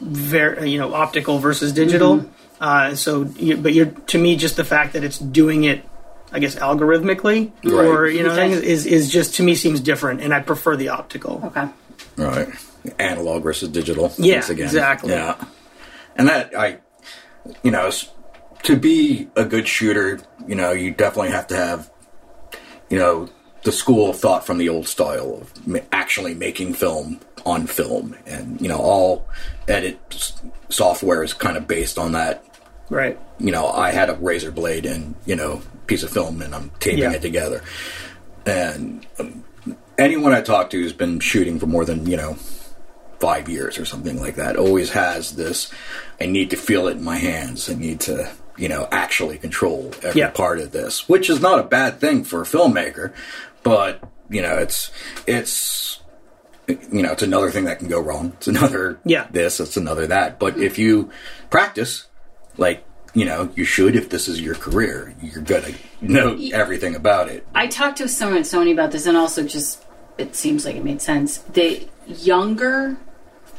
[0.00, 2.26] Ver- you know, optical versus digital.
[2.60, 5.82] Uh, so, you, but you're to me just the fact that it's doing it,
[6.32, 8.52] I guess, algorithmically, or you know, Okay.
[8.52, 11.40] is is just to me seems different, and I prefer the optical.
[11.46, 11.68] Okay.
[12.16, 12.48] right,
[12.98, 14.12] analog versus digital.
[14.18, 14.64] Yeah, once again.
[14.66, 15.12] exactly.
[15.12, 15.36] Yeah,
[16.16, 16.78] and that I,
[17.62, 18.08] you know, s-
[18.64, 21.90] to be a good shooter, you know, you definitely have to have,
[22.90, 23.28] you know,
[23.62, 25.52] the school of thought from the old style of
[25.92, 29.26] actually making film on film, and you know, all
[29.68, 29.98] edit
[30.68, 32.44] software is kind of based on that
[32.90, 33.18] Right.
[33.38, 36.70] you know, I had a razor blade and, you know, piece of film and I'm
[36.80, 37.12] taping Yeah.
[37.12, 37.62] it together.
[38.44, 39.44] And um,
[39.96, 42.34] anyone I talk to who's been shooting for more than, you know,
[43.20, 45.70] five years or something like that always has this
[46.20, 47.70] I need to feel it in my hands.
[47.70, 50.30] I need to, you know, actually control every Yeah.
[50.30, 53.12] part of this, which is not a bad thing for a filmmaker,
[53.62, 54.90] but, you know, it's,
[55.26, 56.00] it's,
[56.68, 58.32] you know, it's another thing that can go wrong.
[58.38, 59.26] It's another Yeah.
[59.30, 60.38] this, it's another that.
[60.38, 61.10] But if you
[61.50, 62.04] practice,
[62.56, 67.28] like, you know, you should if this is your career, you're gonna know everything about
[67.28, 67.46] it.
[67.54, 69.84] I talked to someone at Sony about this, and also just
[70.18, 71.38] it seems like it made sense.
[71.38, 72.96] The younger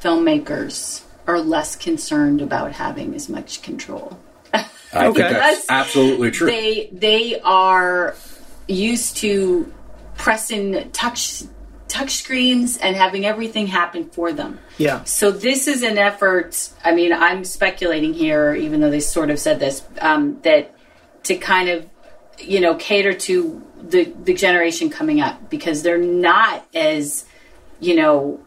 [0.02, 4.20] filmmakers are less concerned about having as much control.
[4.94, 5.22] I Okay.
[5.22, 6.48] think that's That's- absolutely true.
[6.48, 8.16] They they are
[8.68, 9.72] used to
[10.18, 11.44] pressing touch
[11.88, 14.60] touch screens and having everything happen for them.
[14.78, 15.04] Yeah.
[15.04, 16.70] So this is an effort.
[16.84, 20.74] I mean, I'm speculating here, even though they sort of said this, um, that
[21.24, 21.86] to kind of,
[22.40, 27.26] you know, cater to the the generation coming up because they're not as,
[27.80, 28.40] you know,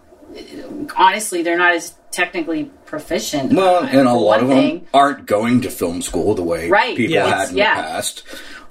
[0.96, 3.52] honestly, they're not as technically proficient.
[3.52, 6.96] well, and a lot one of them aren't going to film school the way Right.
[6.96, 7.38] people Yeah.
[7.40, 7.76] had in Yeah.
[7.76, 8.22] the past.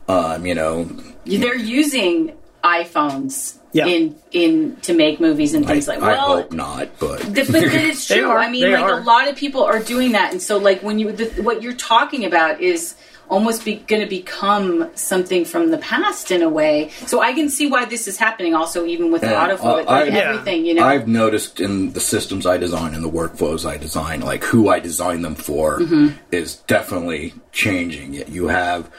[0.09, 0.89] Um, you know,
[1.25, 3.85] they're using iPhones Yeah.
[3.85, 5.99] in in to make movies and I, things like.
[5.99, 6.05] That.
[6.05, 8.27] I Well, hope not, but The- but it's true.
[8.29, 8.39] are.
[8.39, 8.99] I mean, They like are.
[8.99, 11.73] a lot of people are doing that, and so like when you the, what you're
[11.73, 12.95] talking about is
[13.29, 16.89] almost be, going to become something from the past in a way.
[17.07, 18.55] So I can see why this is happening.
[18.55, 20.83] Also, even with And, autofocus, uh, like I- everything, you know.
[20.85, 24.79] I've noticed in the systems I design and the workflows I design, like who I
[24.79, 26.09] design them for Mm-hmm.
[26.31, 28.13] is definitely changing.
[28.29, 28.89] You have,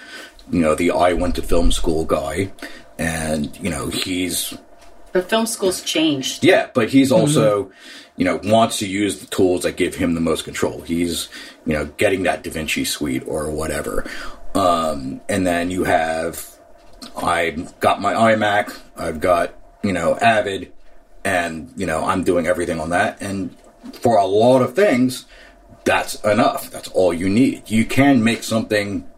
[0.50, 2.52] you know, the I went to film school guy,
[2.98, 4.54] and you know he's
[5.12, 6.44] But film school's changed.
[6.44, 7.70] Yeah, but he's also,
[8.18, 10.82] you know, wants to use the tools that give him the most control.
[10.82, 11.28] He's,
[11.64, 14.04] you know, getting that DaVinci suite or whatever.
[14.54, 16.44] Um, and then you have,
[17.16, 17.50] I
[17.80, 20.72] got my iMac, I've got, you know, Avid,
[21.24, 23.22] and, you know, I'm doing everything on that.
[23.22, 23.56] And
[23.92, 25.24] for a lot of things,
[25.84, 26.70] that's enough.
[26.70, 27.70] That's all you need.
[27.70, 29.08] You can make something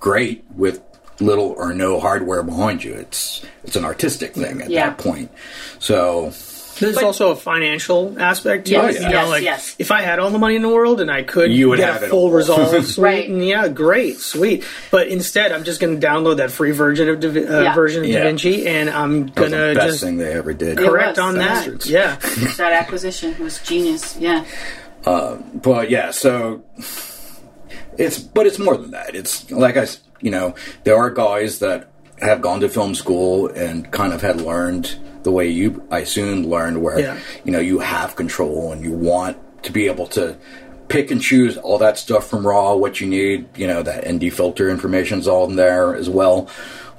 [0.00, 0.82] great with
[1.20, 2.92] little or no hardware behind you.
[2.92, 4.90] It's it's an artistic thing at Yeah.
[4.90, 5.30] that point.
[5.78, 6.30] So
[6.78, 9.02] There's But- also a financial aspect to Yes, it.
[9.02, 9.22] You yeah.
[9.22, 9.76] know, like yes.
[9.78, 11.92] if I had all the money in the world and I could You would get
[11.92, 12.30] have a full all.
[12.32, 13.28] resolve suite, Right.
[13.28, 14.64] and yeah, great, sweet.
[14.90, 17.74] But instead, I'm just going to download that free version of Davi- uh, Yeah.
[17.74, 18.24] version of Yeah.
[18.24, 20.78] DaVinci, and I'm that was gonna the best just thing they ever did.
[20.78, 21.18] Correct was.
[21.18, 21.48] on that.
[21.66, 21.88] Bastards.
[21.88, 22.16] Yeah,
[22.58, 24.16] that acquisition was genius.
[24.18, 24.44] Yeah.
[25.04, 26.62] But yeah, so
[27.98, 29.14] it's but it's more than that.
[29.14, 31.88] It's like I, s- you know, there are guys that
[32.20, 36.48] have gone to film school and kind of had learned the way you, I soon
[36.48, 37.18] learned where Yeah.
[37.44, 40.36] you know you have control and you want to be able to
[40.88, 44.30] pick and choose all that stuff from raw what you need you know that nd
[44.32, 46.48] filter information's all in there as well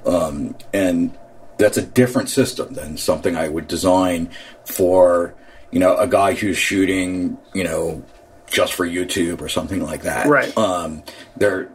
[0.04, 1.16] um, and
[1.58, 4.28] that's a different system than something i would design
[4.64, 5.34] for
[5.70, 8.02] you know a guy who's shooting you know
[8.50, 10.54] just for youtube or something like that Right.
[10.58, 11.04] um,
[11.36, 11.68] they're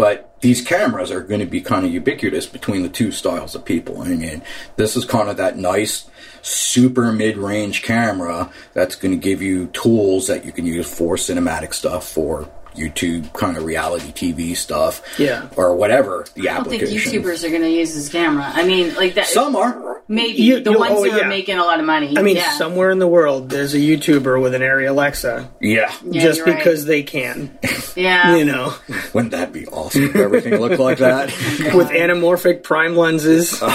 [0.00, 3.66] but these cameras are going to be kind of ubiquitous between the two styles of
[3.66, 4.00] people.
[4.00, 4.40] I mean,
[4.76, 6.08] this is kind of that nice,
[6.40, 11.16] super mid range camera that's going to give you tools that you can use for
[11.16, 15.48] cinematic stuff, for YouTube kind of reality TV stuff, Yeah.
[15.56, 17.22] or whatever the I don't think application.
[17.22, 18.50] YouTubers are going to use this camera.
[18.52, 19.26] I mean, like that.
[19.26, 20.02] Some are.
[20.08, 21.24] maybe You- the you- ones oh, who yeah.
[21.24, 22.14] are making a lot of money.
[22.16, 22.50] I mean, yeah.
[22.52, 25.92] somewhere in the world, there's a YouTuber with an Arri Alexa, Yeah.
[26.04, 26.56] Yeah, just you're right.
[26.56, 27.56] because they can.
[27.96, 28.74] yeah, You know,
[29.12, 31.26] Wouldn't that be awesome if everything looked like that?
[31.74, 33.50] with anamorphic prime lenses.
[33.60, 33.66] he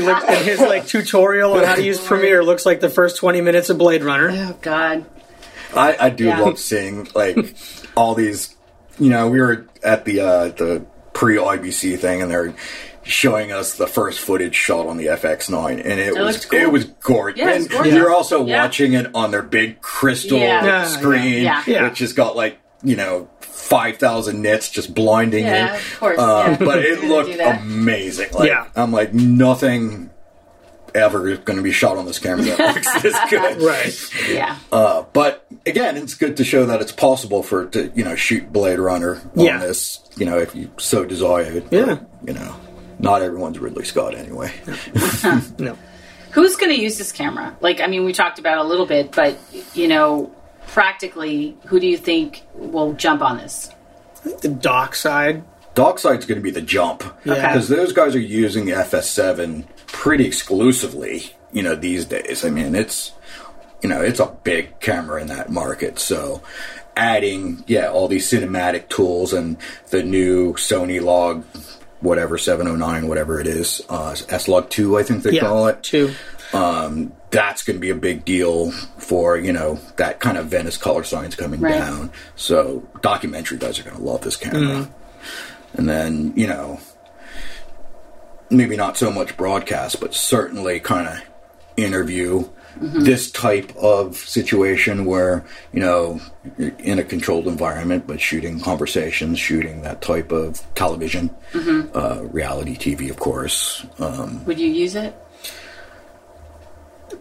[0.00, 2.42] looked at his like tutorial on how to use Premiere.
[2.44, 4.30] Looks like the first 20 minutes of Blade Runner.
[4.32, 5.04] Oh God.
[5.74, 6.40] I, I do Yeah.
[6.40, 7.36] love seeing like
[7.96, 8.54] all these.
[8.98, 12.54] You know, we were at the uh, the pre IBC thing, and they're
[13.02, 16.60] showing us the first footage shot on the FX9, and it, was cool.
[16.60, 17.38] it was gorgeous.
[17.40, 17.94] Yeah, it's and gorgeous.
[17.94, 18.62] you're also Yeah.
[18.62, 20.64] watching it on their big crystal Yeah.
[20.64, 21.62] Yeah, screen, yeah.
[21.66, 21.84] Yeah.
[21.88, 25.78] which has got like you know five thousand nits just blinding Yeah, you.
[25.78, 26.64] of course, Uh, yeah.
[26.64, 28.28] But it looked amazing.
[28.32, 28.66] Like, Yeah.
[28.76, 30.10] I'm like nothing
[30.94, 33.62] ever going to be shot on this camera that looks this good.
[33.62, 34.28] Right.
[34.28, 34.56] Yeah.
[34.72, 38.52] Uh, but again, it's good to show that it's possible for to you know shoot
[38.52, 39.58] Blade Runner on Yeah.
[39.58, 40.00] this.
[40.16, 41.60] You know, if you so desire.
[41.60, 41.98] But, Yeah.
[42.26, 42.54] you know,
[42.98, 44.52] not everyone's Ridley Scott anyway.
[45.58, 45.76] No.
[46.32, 47.56] Who's going to use this camera?
[47.60, 49.36] Like, I mean, we talked about it a little bit, but
[49.74, 50.32] you know,
[50.68, 53.70] practically, who do you think will jump on this?
[54.42, 55.42] The doc side.
[55.80, 57.34] Dockside's going to be the jump Yeah.
[57.52, 61.32] because those guys are using the FS7 pretty exclusively.
[61.52, 62.44] You know, these days.
[62.44, 63.12] I mean, it's
[63.82, 65.98] you know it's a big camera in that market.
[65.98, 66.42] So
[66.96, 69.56] adding yeah all these cinematic tools and
[69.90, 71.44] the new Sony Log
[72.00, 75.42] whatever 709 whatever it is uh, S Log 2 I think they Yeah.
[75.42, 76.12] call it Two.
[77.30, 81.04] that's going to be a big deal for you know that kind of Venice color
[81.04, 81.78] science coming Right.
[81.78, 82.10] down.
[82.36, 84.88] So documentary guys are going to love this camera.
[85.74, 86.80] And then you know
[88.50, 91.22] maybe not so much broadcast, but certainly kind of
[91.76, 92.48] interview.
[92.76, 96.20] This type of situation where you know
[96.56, 101.30] you're in a controlled environment, but shooting conversations, shooting that type of television,
[101.94, 103.84] uh, reality TV, of course.
[103.98, 105.14] Um, Would you use it?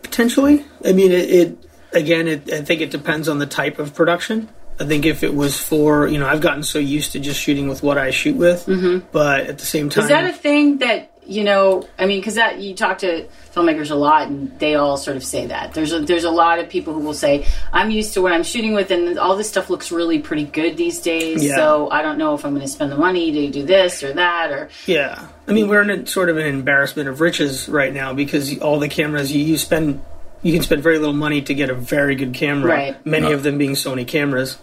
[0.03, 0.65] Potentially.
[0.85, 1.57] I mean, it, it
[1.93, 4.49] again, it, I think it depends on the type of production.
[4.79, 7.67] I think if it was for, you know, I've gotten so used to just shooting
[7.67, 9.05] with what I shoot with, mm-hmm.
[9.11, 11.87] but at the same time, Is that a thing that you know?
[11.97, 15.23] I mean, because that you talk to filmmakers a lot, and they all sort of
[15.23, 15.73] say that.
[15.73, 18.43] There's a, there's a lot of people who will say, "I'm used to what I'm
[18.43, 21.43] shooting with, and all this stuff looks really pretty good these days.
[21.43, 21.57] Yeah.
[21.57, 24.13] So I don't know if I'm going to spend the money to do this or
[24.13, 27.93] that or." Yeah, I mean we're in a sort of an embarrassment of riches right
[27.93, 30.01] now because all the cameras you, you spend,
[30.41, 32.71] you can spend very little money to get a very good camera.
[32.71, 33.05] Right.
[33.05, 34.57] Many of them being Sony cameras,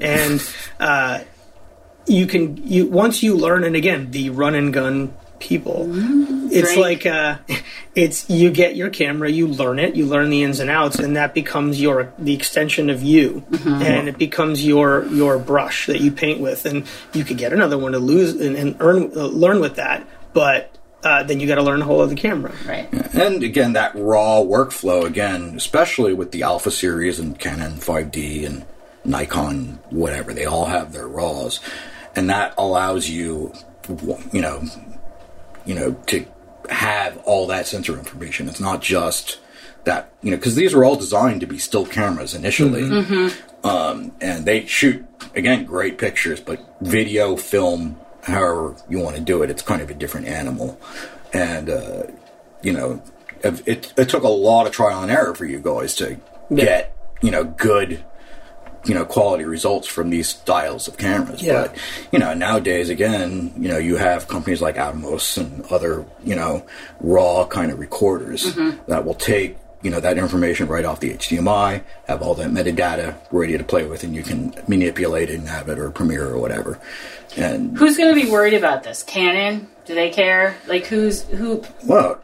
[0.00, 1.20] and uh,
[2.06, 5.86] you can you once you learn, and again the run and gun people,
[6.52, 7.04] it's Drink.
[7.04, 7.38] like uh,
[7.94, 11.16] it's you get your camera, you learn it, you learn the ins and outs, and
[11.16, 16.10] that becomes your the extension of you, and it becomes your your brush that you
[16.10, 19.60] paint with, and you could get another one to lose and, and earn uh, learn
[19.60, 22.52] with that, but uh, then you got to learn a whole other camera.
[22.66, 22.92] Right.
[23.14, 28.66] And again, that raw workflow, again, especially with the Alpha series and Canon 5D and
[29.08, 31.60] Nikon, whatever, they all have their RAWs.
[32.14, 33.52] And that allows you,
[34.32, 34.62] you know,
[35.64, 36.26] you know, to
[36.70, 38.48] have all that sensor information.
[38.48, 39.38] It's not just
[39.84, 42.82] that you know because these were all designed to be still cameras initially,
[43.64, 49.42] um, and they shoot again great pictures, but video, film, however you want to do
[49.42, 50.78] it, it's kind of a different animal,
[51.32, 52.02] and uh,
[52.62, 53.02] you know
[53.42, 56.18] it, it took a lot of trial and error for you guys to
[56.54, 58.04] get you know good
[58.88, 61.62] you know quality results from these styles of cameras Yeah.
[61.62, 61.76] but
[62.10, 66.64] you know nowadays again you know you have companies like Atomos and other you know
[67.00, 68.78] raw kind of recorders mm-hmm.
[68.88, 73.16] that will take you know that information right off the HDMI have all that metadata
[73.30, 76.38] ready to play with and you can manipulate it and have it or Premiere or
[76.38, 76.80] whatever
[77.36, 79.02] and Who's going to be worried about this?
[79.02, 79.68] Canon?
[79.84, 80.56] Do they care?
[80.66, 81.62] Like who's who?
[81.84, 82.20] Well,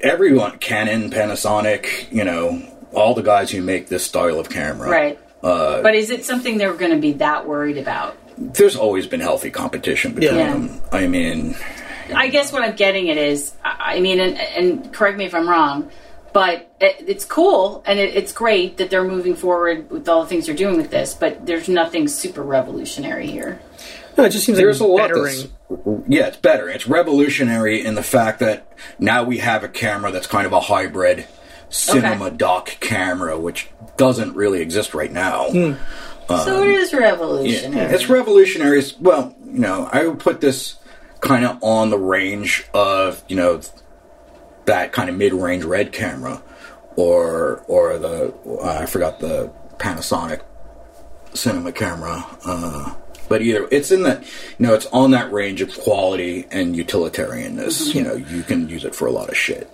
[0.00, 4.88] everyone, Canon, Panasonic, you know, all the guys who make this style of camera.
[4.88, 5.18] Right.
[5.46, 8.16] Uh, but is it something they're going to be that worried about?
[8.36, 10.52] There's always been healthy competition between Yeah.
[10.52, 10.80] them.
[10.92, 11.56] I mean,
[12.14, 15.34] I guess what I'm getting at is, I I mean, and, and correct me if
[15.34, 15.90] I'm wrong,
[16.32, 20.28] but it, it's cool and it, it's great that they're moving forward with all the
[20.28, 21.14] things they're doing with this.
[21.14, 23.60] But there's nothing super revolutionary here.
[24.18, 25.50] No, it just seems there's a like lot bettering.
[25.70, 26.68] that's, yeah, it's better.
[26.68, 28.66] It's revolutionary in the fact that
[28.98, 31.26] now we have a camera that's kind of a hybrid
[31.68, 35.48] cinema doc camera, which doesn't really exist right now.
[36.28, 37.76] so it is revolutionary.
[37.76, 38.82] Yeah, it's revolutionary.
[39.00, 40.76] Well, you know, I would put this
[41.20, 43.60] kind of on the range of you know
[44.66, 46.42] that kind of mid-range red camera,
[46.96, 50.42] or or the uh, I forgot the Panasonic
[51.34, 52.24] cinema camera.
[52.44, 52.94] Uh,
[53.28, 57.94] but either it's in that you know it's on that range of quality and utilitarianness.
[57.94, 59.70] You know, you can use it for a lot of shit.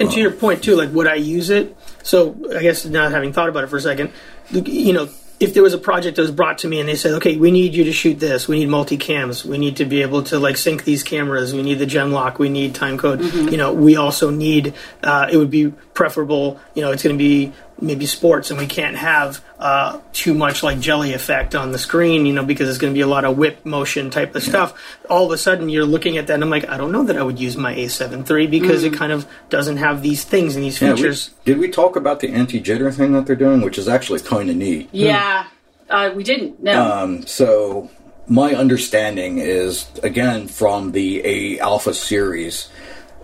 [0.00, 1.76] And to your point too, like would I use it?
[2.02, 4.12] So I guess not having thought about it for a second,
[4.50, 5.08] you know,
[5.40, 7.50] if there was a project that was brought to me and they said, okay, we
[7.50, 10.38] need you to shoot this, we need multi cams, we need to be able to
[10.38, 13.22] like sync these cameras, we need the genlock, we need time code.
[13.22, 14.74] You know, we also need.
[15.02, 16.60] Uh, it would be preferable.
[16.74, 20.62] You know, it's going to be maybe sports, and we can't have uh, too much
[20.62, 22.26] like jelly effect on the screen.
[22.26, 24.74] You know, because it's going to be a lot of whip motion type of stuff.
[25.08, 27.16] All of a sudden, you're looking at that, and I'm like, I don't know that
[27.16, 30.64] I would use my A7 III because it kind of doesn't have these things and
[30.64, 31.30] these Yeah, we- features.
[31.44, 34.56] did we talk about the anti-jitter thing that they're doing, which is actually kind of
[34.56, 34.88] neat?
[34.92, 35.46] yeah,
[35.88, 36.62] uh, we didn't.
[36.62, 36.82] No.
[36.90, 37.90] Um, so
[38.28, 42.68] my understanding is again from the A Alpha series,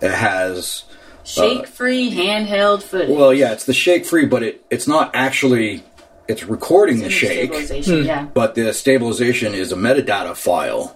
[0.01, 0.83] it has
[1.27, 3.09] Shake uh, free handheld footage.
[3.15, 5.83] well, yeah, it's the shake free, but it it's not actually
[6.27, 8.05] it's recording the And shake, stabilization, hmm.
[8.05, 8.23] Yeah.
[8.33, 10.95] but the stabilization is a metadata file,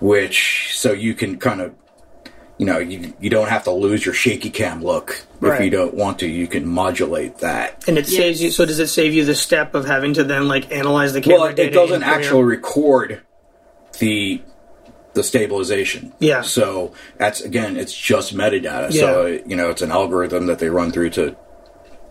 [0.00, 1.74] which so you can kind of.
[2.56, 5.64] You know, you, you don't have to lose your shaky cam look if Right.
[5.64, 6.28] you don't want to.
[6.28, 7.82] You can modulate that.
[7.88, 8.52] And it saves you.
[8.52, 11.40] So does it save you the step of having to then like analyze the camera
[11.40, 11.74] Well, it data?
[11.74, 12.18] doesn't in Premiere?
[12.20, 13.22] actually record
[13.98, 14.40] the
[15.14, 16.12] the stabilization.
[16.18, 16.42] Yeah.
[16.42, 18.92] So that's again, it's just metadata.
[18.92, 19.00] Yeah.
[19.00, 21.36] So you know, it's an algorithm that they run through to.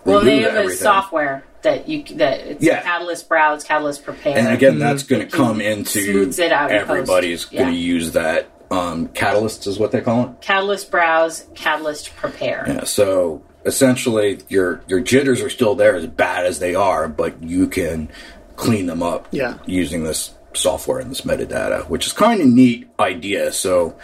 [0.06, 2.82] Well, they remove have a software that you that it's Yeah.
[2.82, 4.38] Catalyst browse, Catalyst prepare.
[4.38, 6.90] And again, that's going to come into it out in post.
[6.90, 7.72] everybody's going Yeah.
[7.72, 8.50] to use that.
[8.72, 10.30] Um, Catalyst is what they call it.
[10.42, 12.66] Catalyst browse, Catalyst prepare.
[12.68, 17.42] Yeah, so essentially, your your jitters are still there as bad as they are, but
[17.44, 18.10] you can
[18.56, 19.56] clean them up Yeah.
[19.66, 23.52] using this software in this metadata, which is kind of neat idea.
[23.52, 23.96] So,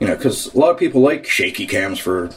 [0.00, 2.30] you know, because a lot of people like shaky cams for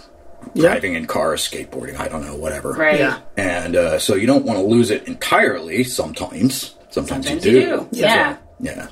[0.53, 0.69] Yeah.
[0.69, 2.71] driving in cars, skateboarding, I don't know, whatever.
[2.71, 2.99] Right.
[2.99, 3.19] Yeah.
[3.37, 5.83] And uh, so you don't want to lose it entirely.
[5.83, 7.77] Sometimes, sometimes, Sometimes you you do.
[7.77, 7.87] do.
[7.91, 8.37] Yeah.
[8.59, 8.87] Yeah.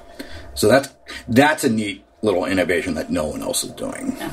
[0.54, 0.90] So that's
[1.28, 4.18] that's a neat little innovation that no one else is doing.
[4.18, 4.26] We,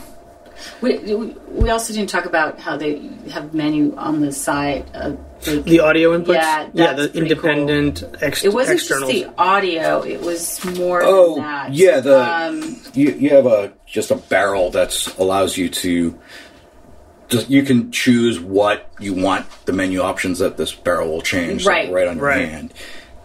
[0.80, 3.00] we we also didn't talk about how they
[3.30, 4.90] have menu on the side.
[4.94, 6.34] Of the, The audio inputs.
[6.34, 6.92] Yeah, yeah.
[6.94, 9.12] The pretty independent ex- it wasn't externals.
[9.12, 11.74] just the audio; it was more Oh, than that.
[11.74, 16.18] yeah, the um, you you have a just a barrel that allows you to
[17.28, 21.64] just you can choose what you want the menu options that this barrel will change
[21.66, 21.90] Right.
[21.90, 22.48] right on your Right.
[22.48, 22.74] hand.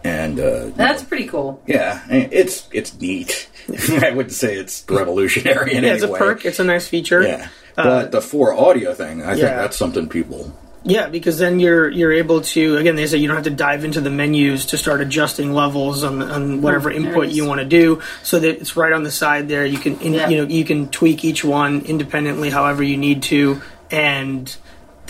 [0.02, 1.62] And uh, that's pretty cool.
[1.66, 3.49] yeah, it's it's neat.
[4.02, 6.18] I wouldn't say it's revolutionary in yeah, any it's a way.
[6.18, 6.44] perk.
[6.44, 7.22] It's a nice feature.
[7.22, 10.52] Yeah, uh, but the four audio thing, I think that's something people.
[10.82, 13.84] Yeah, because then you're you're able to again they say you don't have to dive
[13.84, 17.36] into the menus to start adjusting levels on, on whatever Oh, input it is.
[17.36, 19.66] you want to do, so that it's right on the side there.
[19.66, 20.28] You can in, Yeah.
[20.30, 23.60] you know you can tweak each one independently however you need to,
[23.90, 24.56] and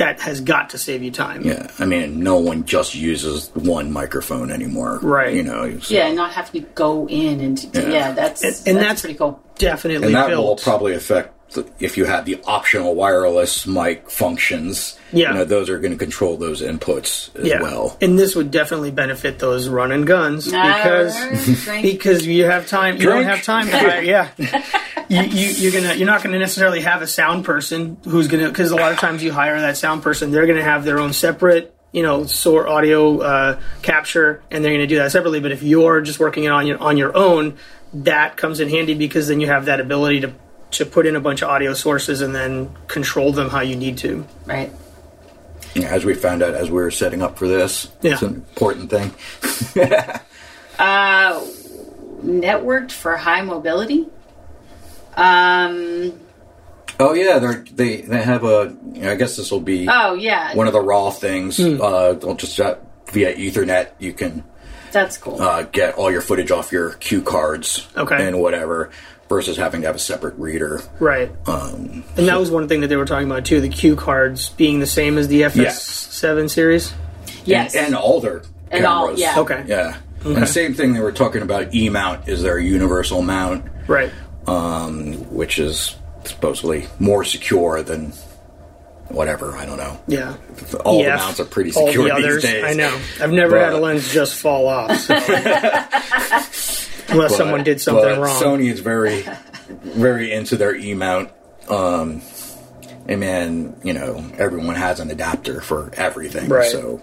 [0.01, 1.42] that has got to save you time.
[1.44, 5.34] Yeah, I mean, no one just uses one microphone anymore, Right.
[5.34, 8.12] You know, so- Yeah, and not having to go in and yeah, Yeah.
[8.12, 9.40] that's And- and that's, that's- pretty cool.
[9.59, 11.34] Definitely and that will probably affect th-
[11.78, 15.30] if you have the optional wireless mic functions, Yeah.
[15.30, 17.62] you know, those are going to control those inputs as yeah.
[17.62, 17.96] well.
[18.01, 21.82] And this would definitely benefit those run and guns because Drink.
[21.82, 22.96] because you have time.
[22.96, 24.03] You don't have time to hire.
[24.03, 24.28] Yeah,
[25.09, 28.70] you, you you're gonna you're not gonna necessarily have a sound person who's gonna because
[28.70, 31.74] a lot of times you hire that sound person, they're gonna have their own separate
[31.92, 35.40] you know sort audio uh, capture, and they're gonna do that separately.
[35.40, 37.57] But if you're just working it on your on your own,
[37.94, 40.32] that comes in handy because then you have that ability to
[40.72, 43.98] to put in a bunch of audio sources and then control them how you need
[43.98, 44.26] to.
[44.46, 44.70] right.
[45.74, 48.14] You as we found out as we were setting up for this, Yeah.
[48.14, 49.12] it's an important thing.
[50.78, 51.38] Uh,
[52.24, 54.06] networked for high mobility.
[55.14, 56.18] Um.
[56.98, 58.74] Oh yeah, they're, they they have a.
[58.92, 61.60] You know, I guess this will be Oh yeah, one of the raw things.
[61.60, 62.76] Uh, they'll just uh,
[63.12, 64.42] via Ethernet, you can
[64.92, 65.40] that's cool.
[65.40, 68.26] uh, get all your footage off your cue cards Okay.
[68.26, 68.90] and whatever,
[69.31, 70.83] versus having to have a separate reader.
[70.99, 71.31] Right.
[71.47, 73.61] Um, And that was one thing that they were talking about too.
[73.62, 76.93] The cue cards being the same as the FS7 series.
[77.47, 77.74] yes.
[77.74, 79.20] and, and all their And all- cameras.
[79.20, 79.39] yeah.
[79.39, 79.64] Okay.
[79.66, 79.97] Yeah.
[80.24, 84.11] And the same thing they were talking about E mount is their universal mount, Right.
[84.47, 88.12] um, which is supposedly more secure than
[89.09, 89.57] whatever.
[89.57, 89.99] I don't know.
[90.09, 90.35] Yeah.
[90.85, 92.43] All EF, the mounts are pretty all secure the others.
[92.43, 92.64] these days.
[92.64, 92.95] I know.
[93.22, 94.95] I've never had a lens just fall off.
[94.99, 95.14] so.
[97.11, 98.42] Unless But- someone did something but wrong.
[98.42, 99.24] Sony is very,
[99.82, 101.30] very into their E mount.
[101.68, 102.22] Um,
[103.08, 106.48] and man, you know, everyone has an adapter for everything.
[106.48, 106.70] Right.
[106.70, 107.00] So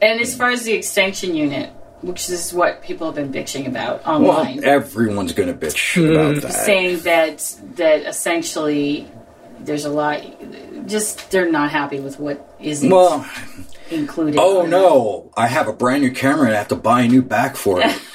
[0.00, 1.70] and as far as the extension unit,
[2.02, 6.12] which is what people have been bitching about well, online, everyone's going to bitch Hmm.
[6.12, 6.52] about that.
[6.52, 9.08] saying that that essentially
[9.60, 10.22] there's a lot.
[10.86, 13.26] Just they're not happy with what isn't Well,
[13.90, 14.38] included.
[14.38, 15.30] Oh no!
[15.36, 17.80] I have a brand new camera and I have to buy a new back for
[17.82, 17.90] it.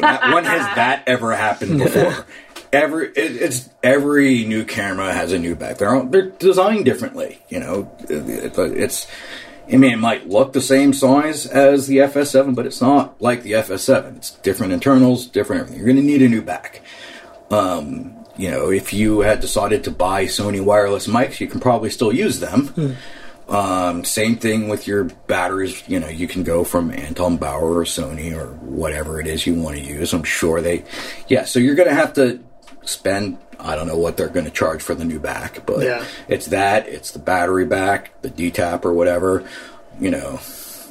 [0.00, 2.24] When has that ever happened before?
[2.72, 5.76] Every it, it's every new camera has a new back.
[5.78, 7.40] They're all, they're designed differently.
[7.48, 9.06] You know, It- it- it's.
[9.72, 13.42] I mean, it might look the same size as the FS7, but it's not like
[13.42, 14.16] the FS7.
[14.16, 15.78] It's different internals, different everything.
[15.78, 16.82] You're going to need a new back.
[17.50, 21.90] Um, you know, if you had decided to buy Sony wireless mics, you can probably
[21.90, 22.96] still use them.
[23.52, 25.82] Um, same thing with your batteries.
[25.86, 29.54] You know, you can go from Anton Bauer or Sony or whatever it is you
[29.54, 30.12] want to use.
[30.14, 30.84] I'm sure they,
[31.28, 31.44] yeah.
[31.44, 32.40] So you're going to have to
[32.84, 33.36] spend.
[33.60, 36.04] I don't know what they're going to charge for the new back, but Yeah.
[36.28, 36.88] it's that.
[36.88, 39.46] It's the battery back, the DTAP or whatever.
[40.00, 40.40] You know,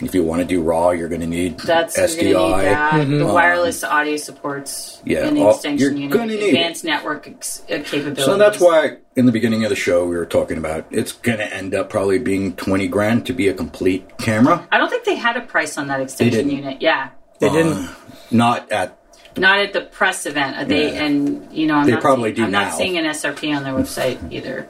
[0.01, 2.31] if you want to do RAW, you're going to need That's you're SDI.
[2.33, 2.91] gonna need that.
[2.93, 3.17] Mm-hmm.
[3.19, 6.47] The wireless audio supports Yeah, and all- extension you're unit, gonna need it.
[6.49, 8.25] advanced network ex- uh, capabilities.
[8.25, 11.37] So that's why in the beginning of the show we were talking about it's going
[11.37, 14.67] to end up probably being 20 grand to be a complete camera.
[14.71, 16.81] I don't think they had a price on that extension unit.
[16.81, 17.73] Yeah, they didn't.
[17.73, 17.93] Uh,
[18.31, 18.97] not at
[19.37, 20.67] not at the press event.
[20.67, 21.03] They Yeah.
[21.03, 23.63] and you know I'm They not probably seeing, do I'm not seeing an SRP on
[23.63, 24.67] their website either.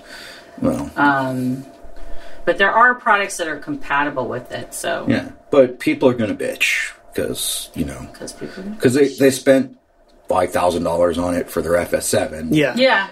[0.61, 1.65] well, Um,
[2.45, 4.73] but there are products that are compatible with it.
[4.73, 5.31] So yeah.
[5.51, 8.63] But people are going to bitch because you know because people.
[8.63, 9.77] because they they spent
[10.29, 12.49] five thousand dollars on it for their FS7.
[12.51, 12.75] Yeah.
[12.75, 13.09] Yeah,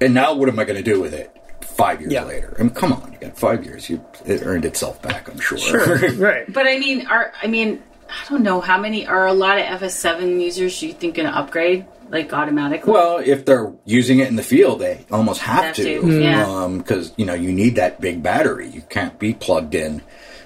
[0.00, 1.30] And now what am I going to do with it?
[1.62, 2.24] Five years Yeah.
[2.24, 2.54] later.
[2.58, 3.88] I mean, come on, you got five years.
[3.88, 5.28] You it earned itself back.
[5.30, 5.56] I'm sure.
[5.56, 6.12] Sure.
[6.16, 6.50] right.
[6.52, 7.82] but I mean, are I mean,
[8.12, 10.82] I don't know how many are a lot of FS7 users.
[10.82, 12.92] You think going to upgrade like automatically?
[12.92, 16.68] Well, if they're using it in the field, they almost have, Have to, to, yeah.
[16.76, 18.68] because you know you need that big battery.
[18.68, 20.02] You can't be plugged in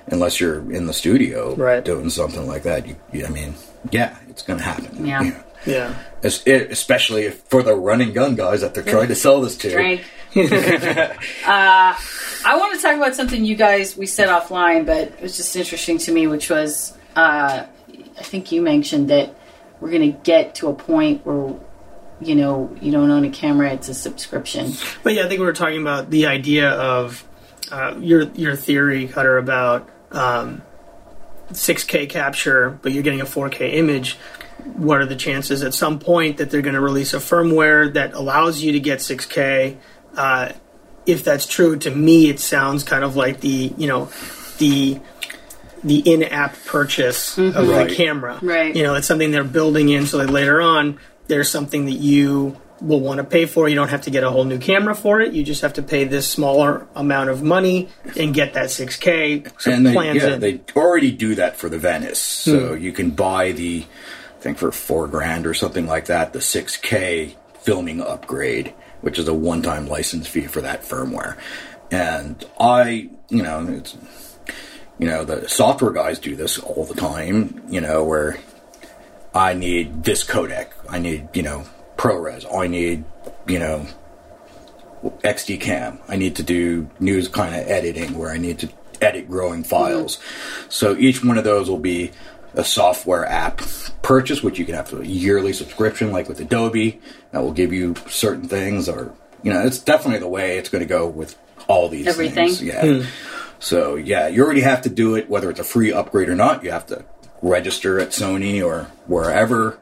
[0.07, 1.85] unless you're in the studio Right.
[1.85, 2.87] doing something like that.
[2.87, 3.55] You, you- I mean,
[3.91, 5.05] yeah, it's going to happen.
[5.05, 5.43] Yeah.
[5.67, 5.95] Yeah.
[6.23, 9.57] Es- it- especially if for the running gun guys that they're trying to sell this
[9.59, 9.71] to.
[9.71, 10.05] Drink.
[10.37, 10.39] uh,
[11.47, 15.57] I want to talk about something you guys we said offline, but it was just
[15.57, 17.67] interesting to me, which was uh,
[18.19, 19.35] I think you mentioned that
[19.81, 21.55] we're going to get to a point where
[22.21, 24.73] you know you don't own a camera; it's a subscription.
[25.03, 27.27] But yeah, I think we were talking about the idea of
[27.73, 30.63] uh, your your theory, Cutter, about um,
[31.51, 34.15] 6K capture, but you're getting a 4K image.
[34.75, 38.15] What are the chances at some point that they're going to release a firmware that
[38.15, 39.77] allows you to get 6K?
[40.17, 40.53] Uh,
[41.05, 44.11] if that's true, to me, it sounds kind of like the you know
[44.59, 45.01] the
[45.85, 47.89] the in-app purchase of Right.
[47.89, 48.39] the camera.
[48.43, 48.75] Right.
[48.75, 50.99] You know, it's something they're building in so that later on
[51.29, 53.69] there's something that you will want to pay for.
[53.69, 55.33] You don't have to get a whole new camera for it.
[55.33, 59.47] You just have to pay this smaller amount of money and get that 6K.
[59.59, 60.41] So and they, yeah, in.
[60.41, 62.19] they already do that for the Venice.
[62.19, 62.83] So Hmm.
[62.83, 63.87] you can buy the,
[64.39, 69.27] I think for four grand or something like that, the 6K filming upgrade, which is
[69.27, 71.37] a one-time license fee for that firmware.
[71.91, 73.97] And I, you know, it's,
[74.99, 77.63] you know, the software guys do this all the time.
[77.69, 78.39] You know, where
[79.35, 81.67] I need this codec, I need, you know,
[81.97, 83.05] ProRes, I need,
[83.47, 83.87] you know,
[85.03, 86.01] XDCAM.
[86.09, 88.69] I need to do news kind of editing where I need to
[89.01, 89.69] edit growing mm-hmm.
[89.69, 90.19] files.
[90.69, 92.13] So each one of those will be
[92.55, 93.61] a software app
[94.03, 97.01] purchase, which you can have a yearly subscription, like with Adobe,
[97.33, 98.89] that will give you certain things.
[98.89, 101.39] Or you know, it's definitely the way it's going to go with
[101.69, 102.49] all these Everything.
[102.49, 102.63] things.
[102.63, 103.01] Yeah.
[103.03, 103.03] Hmm.
[103.59, 106.63] So yeah, you already have to do it, whether it's a free upgrade or not.
[106.65, 107.05] You have to
[107.43, 109.79] register at Sony or wherever,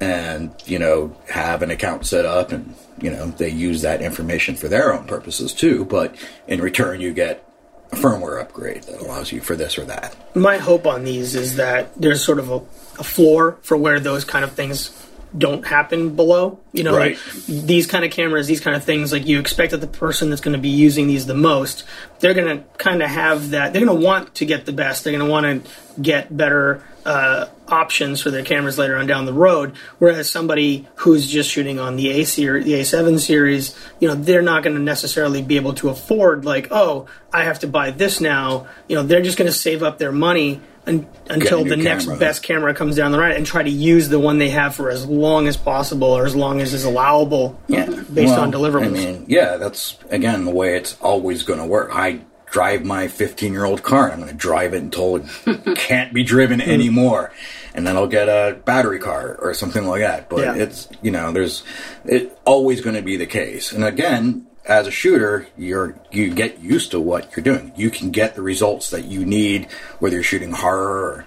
[0.00, 4.54] and you know have an account set up, and you know they use that information
[4.54, 5.84] for their own purposes too.
[5.84, 6.14] But
[6.46, 7.46] in return, you get
[7.92, 10.16] a firmware upgrade that allows you for this or that.
[10.34, 12.56] My hope on these is that there's sort of a,
[12.98, 14.88] a floor for where those kind of things
[15.36, 16.58] don't happen below.
[16.72, 17.16] You know, Right.
[17.16, 20.30] like these kind of cameras, these kind of things, like you expect that the person
[20.30, 21.84] that's going to be using these the most,
[22.20, 23.72] they're going to kind of have that.
[23.72, 25.04] They're going to want to get the best.
[25.04, 25.70] They're going to want to
[26.00, 29.72] get better uh, options for their cameras later on down the road.
[29.98, 34.42] Whereas somebody who's just shooting on the A series, the A7 series, you know, they're
[34.42, 38.20] not going to necessarily be able to afford like, oh, I have to buy this
[38.20, 38.66] now.
[38.88, 40.60] You know, they're just going to save up their money.
[40.86, 42.18] Un- until the next camera.
[42.18, 44.90] best camera comes down the line and try to use the one they have for
[44.90, 48.86] as long as possible or as long as is allowable Yeah, based Well, on deliverables.
[48.86, 51.90] I mean, yeah, that's again the way it's always going to work.
[51.94, 52.20] I
[52.50, 54.04] drive my 15 year old car.
[54.06, 55.24] and I'm going to drive it until it
[55.76, 56.70] can't be driven Hmm.
[56.70, 57.32] anymore,
[57.74, 60.28] and then I'll get a battery car or something like that.
[60.28, 60.54] But Yeah.
[60.56, 61.62] it's you know, there's
[62.04, 63.70] it always going to be the case.
[63.72, 67.72] And again, as a shooter, you're you get used to what you're doing.
[67.76, 71.26] You can get the results that you need, whether you're shooting horror or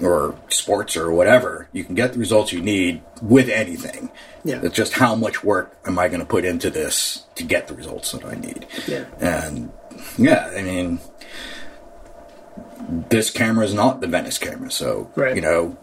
[0.00, 4.10] or sports or whatever, you can get the results you need with anything.
[4.44, 4.60] Yeah.
[4.62, 7.74] It's just how much work am I going to put into this to get the
[7.74, 8.64] results that I need.
[8.86, 9.06] Yeah.
[9.20, 9.72] And
[10.16, 11.00] yeah, I mean,
[13.10, 15.34] this camera is not the Venice camera, so Right.
[15.34, 15.76] you know,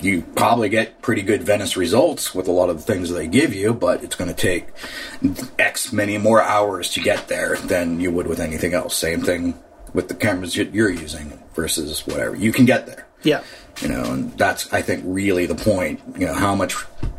[0.00, 3.26] you you probably get pretty good Venice results with a lot of the things they
[3.26, 4.68] give you, but it's going to take
[5.58, 8.96] X many more hours to get there than you would with anything else.
[8.96, 9.54] Same thing
[9.92, 12.36] with the cameras you- you're using versus whatever.
[12.36, 13.42] You can get there yeah.
[13.80, 16.76] you know and that's i think really the point you know how much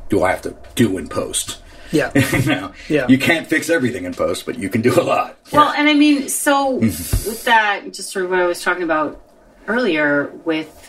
[0.10, 1.58] do i have to do in post
[1.92, 2.12] Yeah.
[2.40, 3.08] you know Yeah.
[3.08, 5.96] you can't fix everything in post but you can do a lot Well, and I
[5.96, 9.20] mean, so with that, just sort of what I was talking about
[9.68, 10.87] earlier with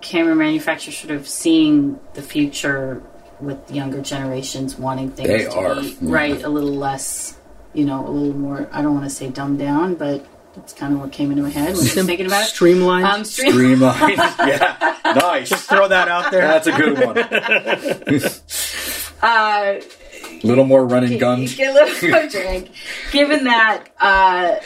[0.00, 3.02] camera manufacturers sort of seeing the future
[3.40, 5.74] with younger generations wanting things They to are.
[5.80, 7.36] be right a little less,
[7.74, 8.68] you know, a little more.
[8.72, 11.50] I don't want to say dumbed down, but that's kind of what came into my
[11.50, 12.46] head when I was Sim- thinking about it.
[12.46, 13.06] streamlined.
[13.06, 16.40] Um, stream- streamline yeah nice Just Throw that out there.
[16.48, 17.18] that's a good one
[19.22, 19.80] uh,
[20.42, 22.70] little more running guns Get a little more drink.
[23.12, 24.56] Given that, uh,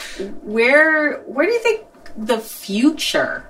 [0.43, 3.47] where where do you think the future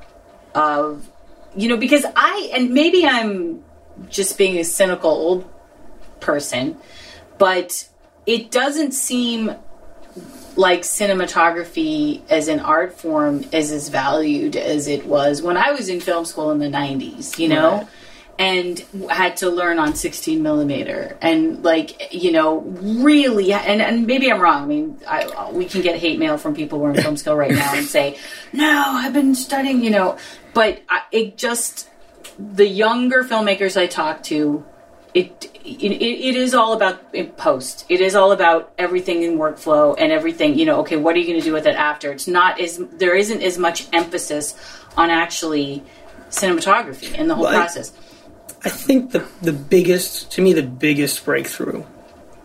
[0.54, 1.09] of
[1.56, 1.76] you know?
[1.76, 3.62] Because I and maybe I'm
[4.08, 5.50] just being a cynical old
[6.20, 6.76] person,
[7.38, 7.88] but
[8.26, 9.54] it doesn't seem
[10.56, 15.88] like cinematography as an art form is as valued as it was when I was
[15.88, 17.78] in film school in the 90s, you know?
[17.78, 17.86] Right.
[18.38, 18.78] And
[19.10, 24.40] had to learn on 16 millimeter, and like you know, really, and, and maybe I'm
[24.40, 24.62] wrong.
[24.62, 27.36] I mean, I, we can get hate mail from people who are in film school
[27.36, 28.16] right now and say,
[28.54, 30.16] "No, I've been studying," you know.
[30.54, 31.88] But I, it just
[32.38, 34.64] the younger filmmakers I talk to,
[35.14, 37.84] it, it it is all about post.
[37.88, 40.58] It is all about everything in workflow and everything.
[40.58, 42.10] You know, okay, what are you going to do with it after?
[42.12, 44.54] It's not as there isn't as much emphasis
[44.96, 45.82] on actually
[46.30, 47.92] cinematography and the whole Well, I- process.
[48.62, 51.82] I think the the biggest, to me, the biggest breakthrough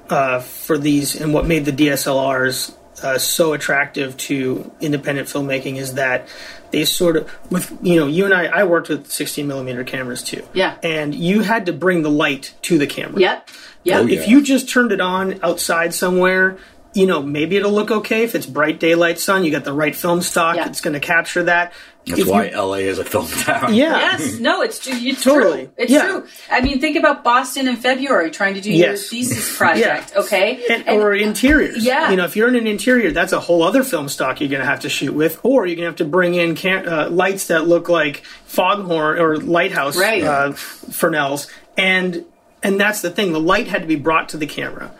[0.10, 2.74] uh, for these and what made the DSLRs
[3.06, 6.28] uh, so attractive to independent filmmaking is that
[6.72, 10.24] they sort of, with you know, you and I, I worked with 16 millimeter cameras
[10.24, 10.44] too.
[10.54, 10.78] Yeah.
[10.84, 13.20] and you had to bring the light to the camera.
[13.22, 13.50] Yep.
[13.84, 14.02] Yep.
[14.02, 14.20] Oh, yeah.
[14.20, 16.58] If you just turned it on outside somewhere,
[16.96, 18.24] you know, maybe it'll look okay.
[18.24, 20.68] If it's bright daylight sun, you got the right film stock, Yeah.
[20.68, 21.74] it's going to capture that.
[22.06, 23.98] That's If why you- la is a film town yeah.
[23.98, 24.94] Yes, no, it's true.
[24.96, 25.64] It's Totally.
[25.64, 25.72] true.
[25.78, 26.06] It's Yeah.
[26.08, 26.28] true.
[26.52, 29.12] I mean, think about Boston in February trying to do Yes.
[29.12, 30.14] your thesis project.
[30.16, 31.84] Okay, And, or interiors.
[31.84, 32.12] Yeah.
[32.12, 34.62] You know, if you're in an interior, that's a whole other film stock you're going
[34.62, 37.10] to have to shoot with, or you're going to have to bring in cam- uh,
[37.10, 40.24] lights that look like foghorn or lighthouse Right.
[40.24, 41.48] uh, Fresnels,
[41.78, 42.24] and
[42.64, 43.32] and that's the thing.
[43.34, 44.92] The light had to be brought to the camera.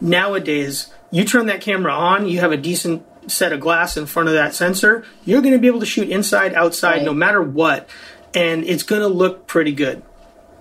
[0.00, 4.28] Nowadays, you turn that camera on, you have a decent set of glass in front
[4.28, 5.04] of that sensor.
[5.24, 7.04] You're going to be able to shoot inside, outside, Right.
[7.04, 7.88] no matter what,
[8.34, 10.02] and it's going to look pretty good.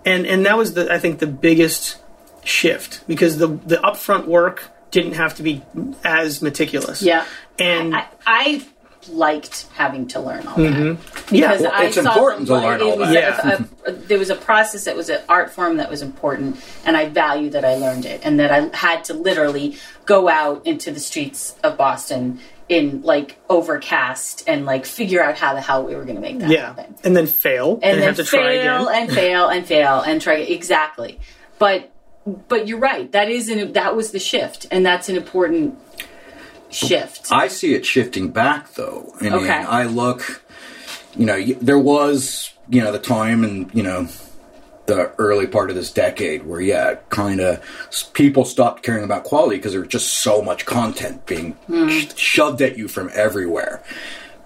[0.06, 1.98] And and that was the I think the biggest
[2.44, 5.62] shift because the the upfront work didn't have to be
[6.04, 7.02] as meticulous.
[7.02, 7.26] Yeah.
[7.58, 8.66] And I, I
[9.10, 10.94] liked having to learn all Mm-hmm.
[10.94, 13.46] that because Well, I it's saw important to learn all was that.
[13.46, 16.58] a- a- a- there was a process that was an art form that was important,
[16.86, 20.66] and I value that I learned it, and that I had to literally go out
[20.66, 22.40] into the streets of Boston
[22.70, 26.40] in like overcast and like figure out how the hell we were going to make
[26.40, 29.04] that Yeah, happen and then fail and, then have to try fail again.
[29.04, 31.20] and fail and fail and try exactly
[31.60, 31.92] but
[32.48, 35.78] but you're right that is an that was the shift and that's an important
[36.70, 39.14] shift I see it shifting back, though.
[39.20, 39.50] I mean, Okay.
[39.52, 40.44] I look,
[41.16, 44.08] you know, there was, you know, the time and, you know,
[44.86, 47.62] the early part of this decade where, yeah, kind of
[48.14, 51.88] people stopped caring about quality because there was just so much content being mm-hmm.
[51.90, 53.82] sh- shoved at you from everywhere.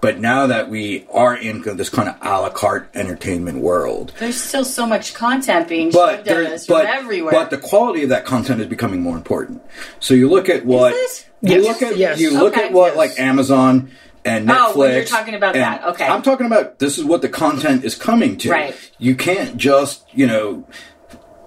[0.00, 4.40] But now that we are in this kind of a la carte entertainment world, there's
[4.40, 7.58] still so much content being but shoved at there, us but, from everywhere but the
[7.58, 9.60] quality of that content is becoming more important.
[9.98, 11.26] So you look at what it?
[11.40, 11.64] you Yes.
[11.64, 12.20] look at Yes.
[12.20, 12.66] you look Okay.
[12.66, 12.96] at what Yes.
[12.96, 13.90] like Amazon
[14.28, 14.72] and Netflix.
[14.74, 16.06] Oh, when you're talking about and that, okay.
[16.06, 18.50] I'm talking about this is what the content is coming to.
[18.50, 18.92] Right.
[18.98, 20.66] You can't just you know.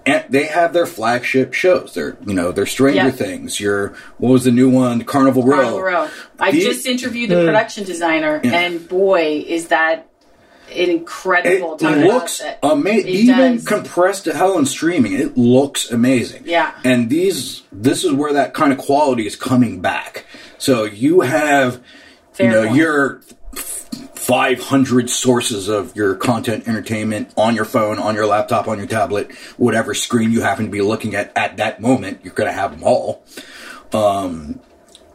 [0.03, 1.93] And they have their flagship shows.
[1.93, 3.11] They're, you know, their Stranger Yeah.
[3.11, 3.59] Things.
[3.59, 5.03] Your what was the new one?
[5.03, 5.57] Carnival Row.
[5.57, 6.09] Carnival Row.
[6.39, 7.45] I The- just interviewed the hmm.
[7.45, 10.07] production designer, and boy, is that
[10.71, 12.57] an It incredible time looks it.
[12.63, 13.09] amazing.
[13.09, 13.67] Even does.
[13.67, 16.43] compressed to hell and streaming, it looks amazing.
[16.45, 16.71] Yeah.
[16.83, 20.25] And these, this is where that kind of quality is coming back.
[20.57, 21.79] So you have,
[22.41, 23.21] Fair you know, your
[23.53, 29.31] 500 sources of your content entertainment on your phone, on your laptop, on your tablet,
[29.57, 32.21] whatever screen you happen to be looking at at that moment.
[32.23, 33.23] You're going to have them all.
[33.93, 34.59] Um,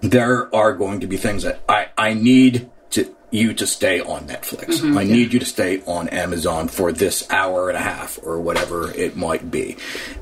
[0.00, 4.26] there are going to be things that I, I need to you to stay on
[4.26, 4.80] Netflix.
[4.80, 4.98] Mm-hmm.
[4.98, 8.90] I need you to stay on Amazon for this hour and a half or whatever
[8.90, 9.76] it might be.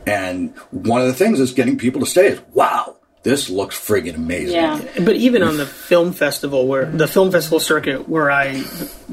[0.06, 4.14] And one of the things that's getting people to stay is, wow, this looks friggin'
[4.14, 4.54] amazing.
[4.54, 4.80] Yeah.
[5.02, 8.62] But even on the film festival, where the film festival circuit, where I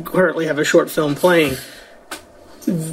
[0.04, 1.56] currently have a short film playing,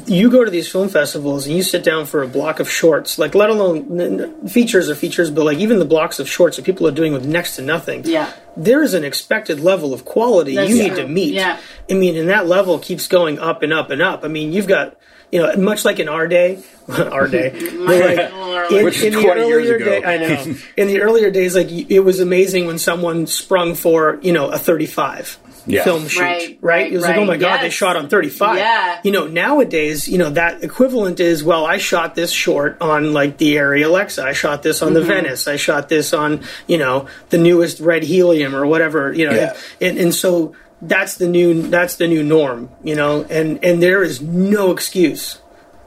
[0.07, 3.19] you go to these film festivals and you sit down for a block of shorts,
[3.19, 6.57] like let alone n- n- features or features, but like even the blocks of shorts
[6.57, 8.03] that people are doing with next to nothing.
[8.05, 8.33] Yeah.
[8.57, 11.35] There is an expected level of quality That's you need to meet.
[11.35, 11.61] Yeah.
[11.91, 14.25] I mean, and that level keeps going up and up and up.
[14.25, 14.97] I mean, you've got,
[15.33, 19.23] you know, much like in our day, our day, like, in, Which is in the
[19.23, 19.85] 20 years earlier ago.
[19.85, 20.55] day, I know.
[20.77, 24.59] In the earlier days, like it was amazing when someone sprung for you know a
[24.59, 25.85] 35 Yeah.
[25.85, 26.59] film shoot, Right, right?
[26.63, 28.57] right, It was like, oh right, my god, they shot on 35.
[28.57, 29.01] Yeah.
[29.05, 33.37] You know, nowadays, you know that equivalent is well, I shot this short on like
[33.39, 35.09] the Arri Alexa, I shot this on the Mm-hmm.
[35.09, 39.35] Venice, I shot this on you know the newest Red Helium or whatever, you know,
[39.35, 39.57] Yeah.
[39.81, 44.03] and, and so that's the new that's the new norm, you know, and and there
[44.03, 45.39] is no excuse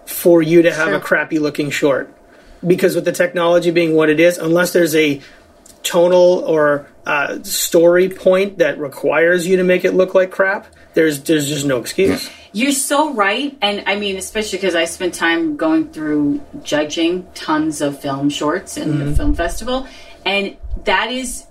[0.06, 0.98] for you to have Sure.
[0.98, 2.14] a crappy looking short
[2.66, 5.22] because with the technology being what it is, unless there's a
[5.84, 11.22] tonal or uh, story point that requires you to make it look like crap, there's
[11.24, 12.30] there's just no excuse.
[12.54, 17.80] You're so right, and I mean, especially because I spent time going through judging tons
[17.82, 19.06] of film shorts in Mm-hmm.
[19.06, 19.88] the film festival,
[20.26, 21.46] and that is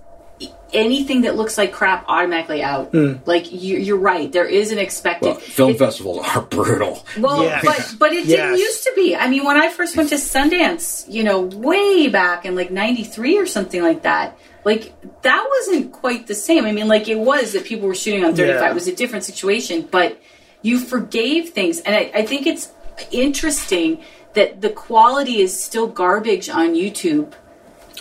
[0.73, 2.93] anything that looks like crap automatically out.
[2.93, 3.21] Mm.
[3.27, 7.05] Like you, you're right, there is an expected Well, film it- festivals are brutal.
[7.19, 7.65] Well, Yes.
[7.65, 9.15] but but it didn't used to be.
[9.17, 13.39] I mean, when I first went to Sundance, you know, way back in like '93
[13.39, 14.93] or something like that, like
[15.23, 16.65] that wasn't quite the same.
[16.65, 18.61] I mean, like it was that people were shooting on 35.
[18.61, 18.71] Yeah.
[18.71, 20.19] It was a different situation, but
[20.63, 22.71] you forgave things, and I, I think it's
[23.11, 24.03] interesting
[24.35, 27.33] that the quality is still garbage on YouTube.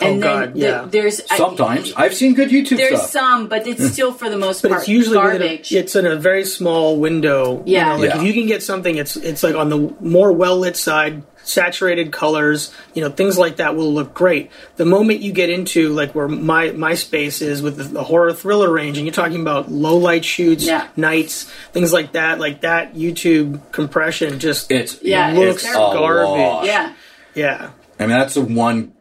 [0.02, 0.86] Oh, and Oh, then God, the- yeah.
[0.88, 3.10] there's Sometimes I've seen good YouTube there's stuff.
[3.10, 5.72] some, but it's still for the most But part it's usually within garbage.
[5.72, 7.62] a, it's in a very small window.
[7.66, 7.90] you Yeah.
[7.90, 8.16] know, like Yeah.
[8.18, 12.12] if you can get something, it's it's like on the more well lit side, saturated
[12.12, 14.50] colors, you know, things like that will look great.
[14.76, 18.32] The moment you get into like where my my space is with the, the horror
[18.32, 20.86] thriller range, and you're talking about low light shoots, Yeah.
[20.96, 25.92] nights, things like that, like that YouTube compression just It's Yeah, it it's looks terrible.
[25.92, 26.66] Garbage.
[26.68, 26.92] yeah.
[27.34, 27.70] yeah.
[27.98, 28.92] I mean, that's the one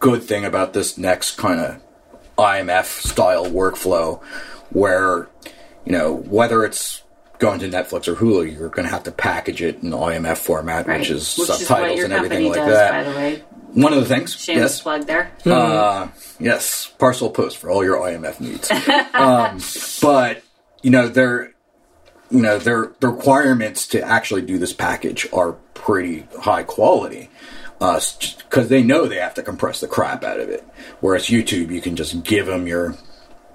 [0.00, 1.82] good thing about this next kind of
[2.38, 4.22] IMF style workflow,
[4.70, 5.28] where
[5.84, 7.02] you know whether it's
[7.38, 10.86] going to Netflix or Hulu, you're going to have to package it in IMF format,
[10.86, 11.00] Right.
[11.00, 13.04] which is what subtitles your and everything like does, that.
[13.04, 13.42] By the way,
[13.72, 15.32] One of the things, shameless yes, plug there.
[15.46, 16.08] uh,
[16.38, 18.70] yes, parcel post for all your IMF needs.
[19.14, 19.58] um,
[20.00, 20.42] but
[20.82, 21.52] you know, their
[22.30, 27.28] you know their the requirements to actually do this package are pretty high quality
[27.82, 30.64] because they know they have to compress the crap out of it.
[31.00, 32.94] Whereas YouTube, you can just give them your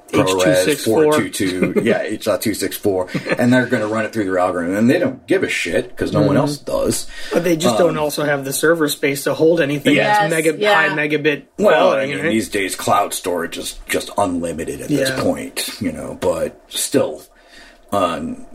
[0.10, 0.84] ProRes H.264.
[0.86, 5.26] 422, yeah, H.264, and they're going to run it through their algorithm, and they don't
[5.28, 6.28] give a shit because no Mm-hmm.
[6.28, 7.08] one else does.
[7.34, 10.58] But they just don't also have the server space to hold anything Yes, that's mega
[10.58, 10.88] yeah.
[10.90, 12.30] high megabit Well, I mean, right?
[12.30, 14.98] these days cloud storage is just unlimited at Yeah.
[15.00, 16.18] this point, you know.
[16.20, 17.22] But still,
[17.92, 18.46] um,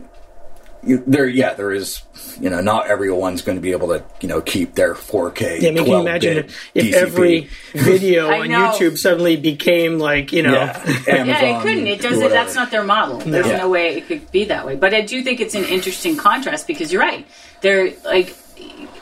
[0.85, 2.01] you, there, yeah, there is,
[2.39, 5.61] you know, not everyone's going to be able to, you know, keep their 4K.
[5.61, 6.93] yeah, I mean, can you imagine 12-bit if DCP.
[6.93, 8.71] every video on know.
[8.71, 10.77] YouTube suddenly became like, you know, yeah,
[11.07, 11.87] Amazon, yeah, it couldn't.
[11.87, 12.29] It doesn't.
[12.29, 13.19] That's not their model.
[13.19, 13.57] There's Yeah.
[13.57, 14.75] no way it could be that way.
[14.75, 17.25] But I do think it's an interesting contrast because you're right.
[17.61, 18.35] They're like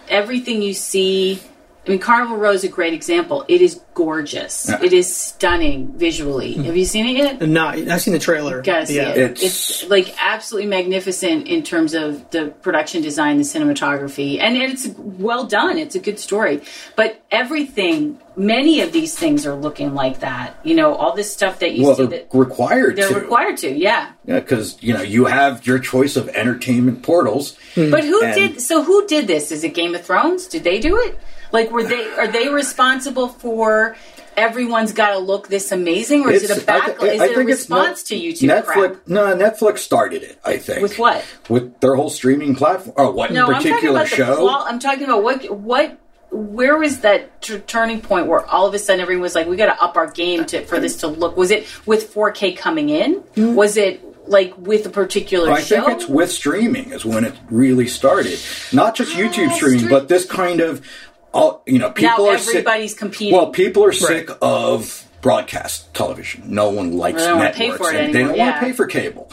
[0.10, 1.42] everything you see.
[1.86, 3.44] I mean, Carnival Row is a great example.
[3.48, 4.68] It is gorgeous.
[4.70, 4.84] Yeah.
[4.84, 6.54] It is stunning visually.
[6.54, 6.64] Hmm.
[6.66, 7.42] Have you seen it yet?
[7.42, 8.62] No, I've seen the trailer.
[8.62, 9.10] Gotta see yeah.
[9.10, 9.18] it.
[9.18, 14.88] It's- It's, like absolutely magnificent in terms of the production design, the cinematography, and it's
[14.96, 15.80] well done.
[15.80, 16.62] It's a good story.
[16.96, 20.58] But everything, many of these things are looking like that.
[20.64, 23.16] You know, all this stuff that you Well, see they're that required they're to.
[23.16, 23.72] required to.
[23.72, 24.12] Yeah.
[24.26, 27.56] Yeah, because you know you have your choice of entertainment portals.
[27.76, 27.92] Hmm.
[27.92, 28.62] But who And- did?
[28.62, 29.52] So who did this?
[29.52, 30.48] Is it Game of Thrones?
[30.48, 31.18] Did they do it?
[31.52, 32.06] Like, were they?
[32.18, 33.96] Are they responsible for?
[34.38, 36.98] Everyone's got to look this amazing, or is it a back?
[37.00, 38.96] thi- is I it a think it's response to YouTube Netflix, crap?
[39.08, 40.40] No, Netflix started it.
[40.46, 41.26] I think With what?
[41.50, 42.94] With their whole streaming platform.
[42.98, 44.36] Or what No, in I'm talking particular about the show?
[44.38, 45.98] qual- I'm talking about what what
[46.32, 49.58] where was that t- turning point where all of a sudden everyone was like, we
[49.58, 51.36] got to up our game to for this to look?
[51.36, 53.22] Was it with 4K coming in?
[53.36, 53.56] Mm.
[53.56, 55.86] Was it like with a particular I show?
[55.86, 58.40] think it's with streaming is when it really started.
[58.72, 60.86] Not just ah, YouTube streaming, stream- but this kind of,
[61.34, 62.56] all you know, now people are sick.
[62.56, 63.34] everybody's competing.
[63.34, 66.44] Well, people are sick of broadcast television.
[66.48, 67.28] No one likes networks.
[67.28, 67.58] They don't wanna networks.
[67.58, 68.60] pay for it and they don't want yeah.
[68.60, 69.32] to pay for cable,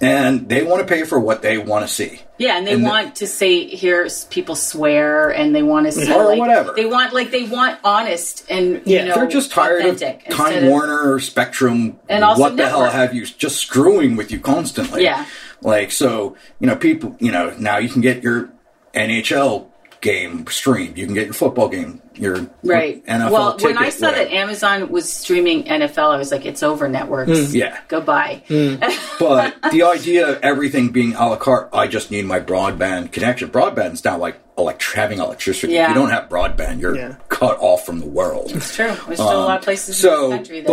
[0.00, 2.20] and they want to pay for what they want to see.
[2.38, 5.92] yeah, and they and the- want to say hear people swear, and they want to
[5.92, 6.72] see Or like, whatever.
[6.74, 10.18] They want like they want honest and Yeah, you know They're just tired of Time
[10.26, 14.40] instead of- Warner, Spectrum, And also what the hell have you just screwing with you
[14.40, 15.02] constantly.
[15.04, 15.26] Yeah.
[15.62, 18.48] Like so, you know, people you know, now you can get your
[18.94, 19.66] NHL
[20.00, 20.96] game streamed.
[20.96, 23.04] You can get your football game, your Right.
[23.06, 24.24] NFL well, ticket, when I saw whatever.
[24.24, 27.30] that Amazon was streaming NFL, I was like, it's over networks.
[27.30, 27.54] Mm.
[27.54, 27.78] Yeah.
[27.88, 28.42] Goodbye.
[29.18, 33.50] But the idea of everything being a la carte, I just need my broadband connection.
[33.50, 35.74] Broadband's now like elect- having electricity.
[35.74, 35.88] If Yeah.
[35.88, 37.14] you don't have broadband, you're Yeah.
[37.28, 38.52] cut off from the world.
[38.54, 38.86] It's true.
[38.86, 40.66] There's still a lot of places Um, So, in this country that.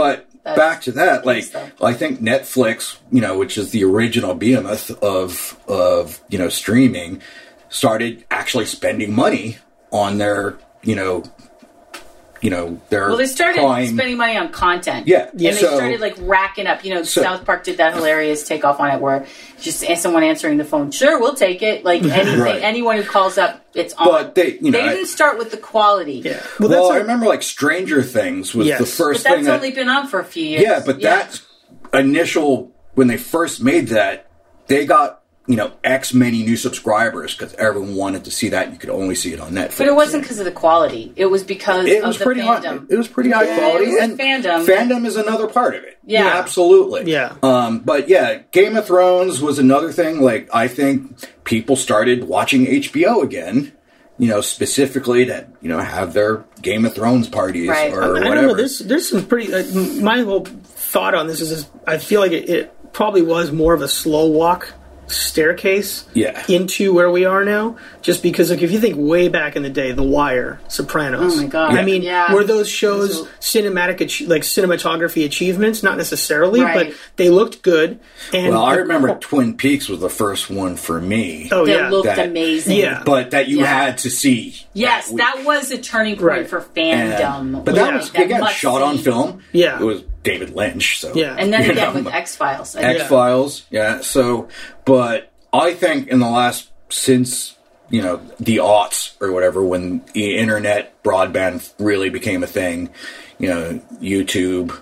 [0.46, 1.72] but back to that, like stuff.
[1.82, 7.22] I think Netflix, you know, which is the original behemoth of of you know streaming,
[7.70, 9.58] started actually spending money
[9.92, 11.24] on their you know,
[12.42, 15.08] you know their Well, they started prime- spending money on content.
[15.08, 16.86] Yeah, And they so- started like racking up.
[16.86, 19.26] You know, So- South Park did that hilarious takeoff on it where
[19.60, 21.84] just someone answering the phone, sure, we'll take it.
[21.84, 22.62] Like anything, Right.
[22.62, 24.06] anyone who calls up, it's on.
[24.08, 26.22] But they, you know, they didn't start with the quality.
[26.24, 26.40] Yeah.
[26.60, 28.78] Well, Well, that's I a- remember like Stranger Things was Yes.
[28.78, 30.62] the But first that's thing that only been on for a few years.
[30.62, 31.42] Yeah, but that
[31.94, 34.28] initial when they first made that,
[34.68, 35.17] they got
[35.48, 38.72] you know X many new subscribers because everyone wanted to see that.
[38.72, 39.78] You could only see it on Netflix.
[39.80, 41.14] But it wasn't because of the quality.
[41.16, 42.80] It was because It of was the pretty high.
[42.90, 44.66] It was pretty high Yeah, quality, it was and fandom.
[44.68, 45.98] Fandom is another part of it.
[46.06, 46.28] Yeah.
[46.28, 47.10] absolutely.
[47.12, 47.36] Yeah.
[47.42, 50.22] Um, but yeah, Game of Thrones was another thing.
[50.22, 53.72] Like I think people started watching HBO again.
[54.20, 57.94] You know, specifically to you know have their Game of Thrones parties Right.
[57.94, 58.48] or I don't whatever.
[58.48, 58.54] know.
[58.56, 59.54] There's there's some pretty.
[59.54, 59.64] Uh,
[60.02, 63.76] my whole thought on this is, is I feel like it, it probably was more
[63.76, 64.74] of a slow walk
[65.08, 66.44] staircase Yeah.
[66.50, 67.78] into where we are now.
[68.02, 71.34] Just because, like, if you think way back in the day, The Wire, Sopranos.
[71.38, 71.74] Oh my God.
[71.76, 72.34] I mean, Yeah.
[72.34, 75.84] were those shows Those cinematic, like cinematography achievements?
[75.84, 76.88] Not necessarily, Right.
[76.90, 78.00] but they looked good.
[78.34, 81.50] And well, I the- remember Twin Peaks was the first one for me.
[81.52, 82.78] Oh that yeah, looked that- amazing.
[82.78, 83.02] Yeah.
[83.06, 83.66] but that you Yeah.
[83.86, 84.56] had to see.
[84.74, 85.18] Yes, week.
[85.20, 86.50] that was a turning point Right.
[86.50, 87.66] for And- fandom.
[87.66, 87.98] but that Yeah.
[87.98, 89.40] was again must shot on film.
[89.52, 89.80] Yeah.
[89.80, 91.00] it was David Lynch.
[91.00, 91.36] So Yeah.
[91.38, 92.76] And then again know, with X Files.
[92.76, 93.66] X Files.
[93.70, 94.02] Yeah.
[94.02, 94.50] So,
[94.86, 97.56] but I think in the last since
[97.90, 102.90] you know the aughts or whatever, when the internet broadband really became a thing,
[103.40, 104.80] you know, YouTube.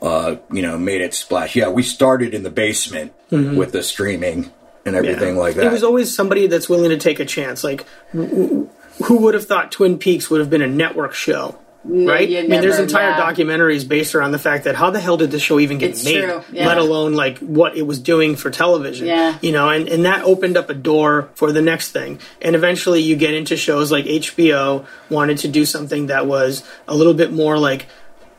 [0.00, 1.56] Uh, you know, made it splash.
[1.56, 4.52] Yeah, we started in the basement with the streaming
[4.86, 5.66] and everything like that.
[5.66, 7.64] It was always somebody that's willing to take a chance.
[7.64, 8.68] Like, w- w-
[9.06, 11.58] who would have thought Twin Peaks would have been a network show?
[11.88, 12.28] Right?
[12.28, 13.20] I mean, there's entire yeah.
[13.20, 16.04] documentaries based around the fact that how the hell did this show even get It's
[16.04, 16.22] made?
[16.52, 16.66] yeah.
[16.66, 19.06] Let alone like what it was doing for television.
[19.06, 19.38] Yeah.
[19.40, 22.20] You know, and, and that opened up a door for the next thing.
[22.42, 26.94] And eventually you get into shows like HBO wanted to do something that was a
[26.94, 27.86] little bit more like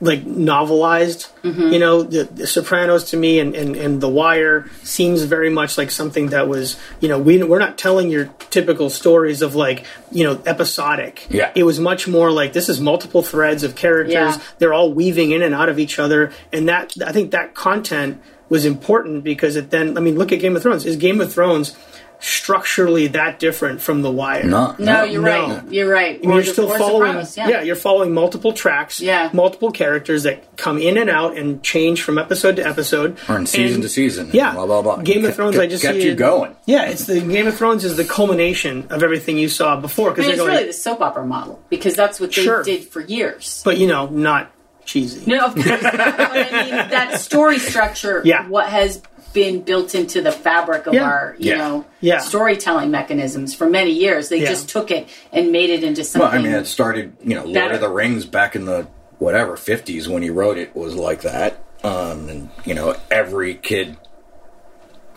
[0.01, 1.29] like novelized.
[1.41, 1.73] Mm-hmm.
[1.73, 5.77] You know, the, the Sopranos to me and, and, and The Wire seems very much
[5.77, 9.85] like something that was, you know, we, we're not telling your typical stories of like,
[10.11, 11.27] you know, episodic.
[11.29, 11.51] Yeah.
[11.55, 14.13] It was much more like this is multiple threads of characters.
[14.13, 14.41] Yeah.
[14.57, 16.31] They're all weaving in and out of each other.
[16.53, 20.39] And that, I think that content was important because it then, I mean, look at
[20.39, 20.85] Game of Thrones.
[20.85, 21.75] Is Game of Thrones
[22.19, 24.43] structurally that different from The Wire?
[24.43, 25.47] No, No, you're No.
[25.47, 25.63] right.
[25.71, 26.19] You're right.
[26.21, 27.61] I mean, you're still following, Sopranos, yeah.
[27.61, 29.29] you're following multiple tracks, Yeah.
[29.33, 33.45] multiple characters that come in and out and change from episode to episode, or in
[33.45, 34.29] season And- to season.
[34.33, 34.97] Yeah, blah blah blah.
[34.97, 36.55] Game of Thrones, ke- I just kept see you it- going.
[36.65, 40.11] Yeah, it's the Game of Thrones is the culmination of everything you saw before I
[40.13, 42.63] because mean, it's going, really the soap opera model because that's what they Sure.
[42.63, 43.61] did for years.
[43.63, 44.51] but you know, not
[44.85, 45.21] cheesy.
[45.25, 45.67] No, of course.
[45.81, 48.47] But I mean, that story structure, Yeah.
[48.47, 49.01] what has
[49.33, 51.03] been built into the fabric of Yeah.
[51.03, 51.57] our, you Yeah.
[51.57, 52.17] know, Yeah.
[52.19, 54.29] storytelling mechanisms for many years.
[54.29, 54.49] They Yeah.
[54.49, 56.29] just took it and made it into something.
[56.29, 56.39] Well.
[56.39, 57.73] I mean, it started, you know, Lord better.
[57.75, 58.87] of the Rings back in the
[59.19, 61.57] whatever fifties when he wrote it was like that.
[61.83, 63.97] Um, and you know, every kid,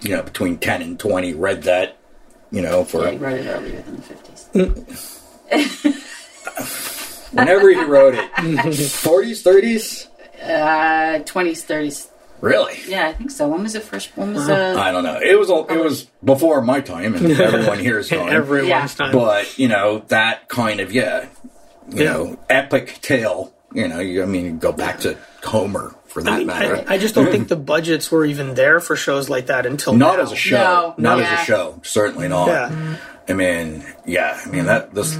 [0.00, 1.96] you know, between ten and twenty read that.
[2.50, 4.02] You know, for yeah, he wrote it earlier than the
[4.82, 5.18] 50s.
[7.32, 10.08] whenever he wrote it, forties, thirties.
[10.42, 12.08] Uh, 20s, 30s.
[12.42, 12.76] Really?
[12.88, 13.46] Yeah, I think so.
[13.46, 14.16] When was it first?
[14.16, 15.18] When was uh, I don't know.
[15.22, 18.28] It was all, it was before my time, and everyone here is time.
[18.28, 18.86] Everyone's Yeah.
[18.88, 19.12] time.
[19.12, 21.28] but you know that kind of yeah,
[21.88, 22.12] you Yeah.
[22.12, 23.54] know, epic tale.
[23.72, 26.84] You know, you, I mean, you go back to Homer for that I, mean, matter.
[26.88, 29.94] I, I just don't think the budgets were even there for shows like that until
[29.94, 30.22] not now.
[30.24, 30.94] as a show.
[30.98, 31.32] No, not yeah.
[31.34, 31.80] as a show.
[31.84, 32.48] Certainly not.
[32.48, 32.96] Yeah.
[33.28, 34.38] I mean, yeah.
[34.44, 35.16] I mean that this.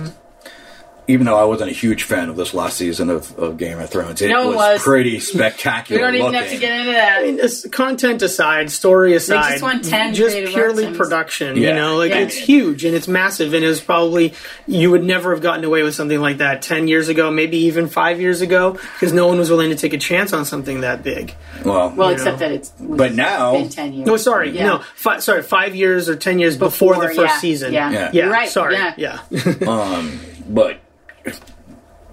[1.08, 3.90] Even though I wasn't a huge fan of this last season of, of Game of
[3.90, 4.82] Thrones, it No, it was, was.
[4.82, 6.00] pretty spectacular.
[6.00, 6.40] we don't even looking.
[6.40, 7.18] have to get into that.
[7.18, 11.56] I mean, this content aside, story aside, want 10 just purely arts production.
[11.56, 11.70] Yeah.
[11.70, 12.18] You know, like Yeah.
[12.18, 14.32] it's huge and it's massive, and it's probably
[14.68, 17.88] you would never have gotten away with something like that ten years ago, maybe even
[17.88, 21.02] five years ago, because no one was willing to take a chance on something that
[21.02, 21.34] big.
[21.64, 22.48] well, well, you except know.
[22.48, 24.06] that it's But now- been 10 years.
[24.06, 24.66] No, sorry, Yeah.
[24.66, 27.72] no, fi- sorry, five years or ten years before, the first yeah, season.
[27.72, 27.90] yeah.
[27.90, 28.10] Yeah.
[28.12, 28.94] yeah, You're right, Sorry, yeah.
[28.96, 29.18] yeah.
[29.66, 30.78] Um, but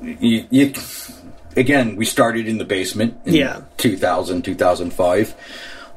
[0.02, 0.74] you, you
[1.56, 3.62] again we started in the basement in Yeah.
[3.78, 5.36] 2000 2005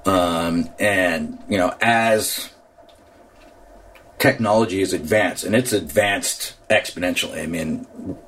[0.06, 2.50] um, and you know as
[4.18, 7.80] technology has advanced and it's advanced exponentially i mean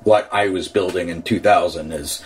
[0.03, 2.21] what i was building in 2000 is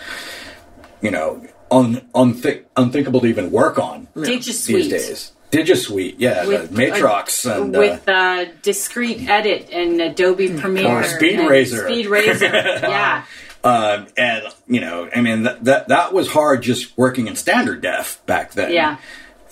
[1.00, 4.66] you know un, unthink, unthinkable to even work on Digisuite.
[4.66, 10.00] these days digisuite yeah With, the matrox uh, and uh, with uh, Discreet edit and
[10.00, 11.84] Adobe Premiere Or Speed and Razor.
[11.88, 13.24] Speed Razor, yeah.
[13.62, 17.82] Um, and you know, I mean that, that that was hard just working in standard
[17.82, 18.72] def back then.
[18.72, 18.96] Yeah.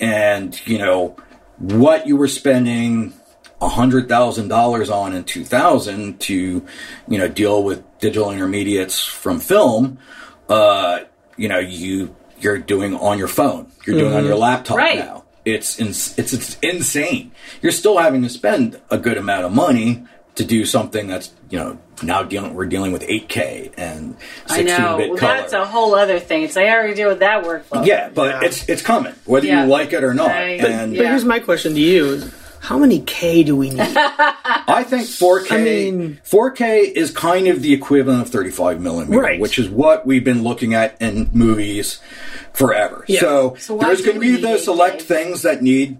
[0.00, 1.16] And you know
[1.58, 3.12] what you were spending
[3.60, 6.64] a hundred thousand dollars on in two thousand to
[7.08, 9.98] you know deal with digital intermediates from film.
[10.48, 11.00] Uh,
[11.36, 13.70] you know you you're doing on your phone.
[13.84, 15.00] You're doing on your laptop Right.
[15.00, 15.24] now.
[15.54, 17.32] It's ins- it's it's insane.
[17.62, 20.04] You're still having to spend a good amount of money
[20.36, 24.78] to do something that's you know now dealing we're dealing with 8K and 16 I
[24.78, 24.96] know.
[24.98, 25.34] Well, color.
[25.40, 26.42] that's a whole other thing.
[26.44, 27.84] It's like I already deal with that workflow.
[27.84, 28.46] yeah, but Yeah.
[28.48, 29.64] it's it's coming whether Yeah.
[29.64, 30.30] you like it or not.
[30.30, 31.08] I- and But Yeah.
[31.10, 32.32] here's my question to you: is
[32.68, 33.80] How many K do we need?
[33.96, 35.50] I think 4K.
[35.52, 39.40] I mean- 4K is kind of the equivalent of 35 millimeter, Right.
[39.40, 41.98] which is what we've been looking at in movies
[42.52, 43.06] forever.
[43.08, 43.20] Yeah.
[43.20, 44.58] So, So there's going to be need the 8K?
[44.58, 45.96] select things that need.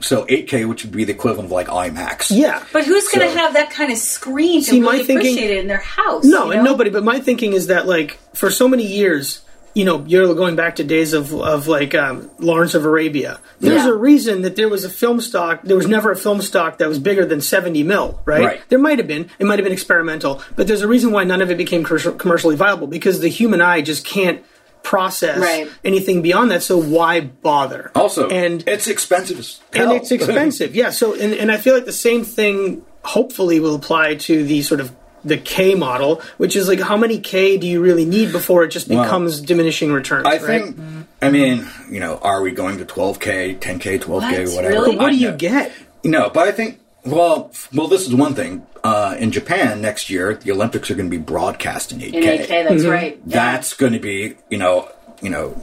[0.00, 2.26] So 8K, which would be the equivalent of like IMAX.
[2.30, 2.62] yeah.
[2.70, 5.28] But who's going to So- have that kind of screen to See, my really thinking-
[5.32, 6.24] appreciate it in their house?
[6.26, 6.90] No, you and nobody.
[6.90, 9.40] But my thinking is that like for so many years,
[9.74, 13.40] you know, you're going back to days of of like um, Lawrence of Arabia.
[13.60, 13.90] There's Yeah.
[13.90, 15.62] a reason that there was a film stock.
[15.64, 18.44] There was never a film stock that was bigger than 70 mil, right?
[18.44, 18.60] Right.
[18.68, 19.28] There might have been.
[19.38, 22.56] It might have been experimental, but there's a reason why none of it became commercially
[22.56, 24.42] viable because the human eye just can't
[24.84, 25.66] process Right.
[25.82, 26.62] anything beyond that.
[26.62, 27.90] So why bother?
[27.94, 29.38] Also, and it's expensive
[29.72, 30.76] and it's expensive.
[30.82, 30.90] yeah.
[30.90, 34.80] So and, and I feel like the same thing hopefully will apply to the sort
[34.80, 34.92] of
[35.24, 38.68] the K model, which is like how many K do you really need before it
[38.68, 40.26] just Well, becomes diminishing returns?
[40.26, 40.40] I right?
[40.40, 40.76] think.
[41.22, 44.54] I mean, you know, are we going to 12K, 10K, 12K, What?
[44.56, 44.68] whatever?
[44.68, 44.96] Really?
[44.96, 45.36] What do you know.
[45.36, 45.72] get?
[46.04, 48.66] No, but I think well, well, this is one thing.
[48.82, 52.14] Uh, in Japan next year, the Olympics are going to be broadcast in 8K.
[52.14, 53.20] In 8K, that's right.
[53.26, 53.34] Yeah.
[53.34, 54.90] That's going to be, you know,
[55.22, 55.56] you know,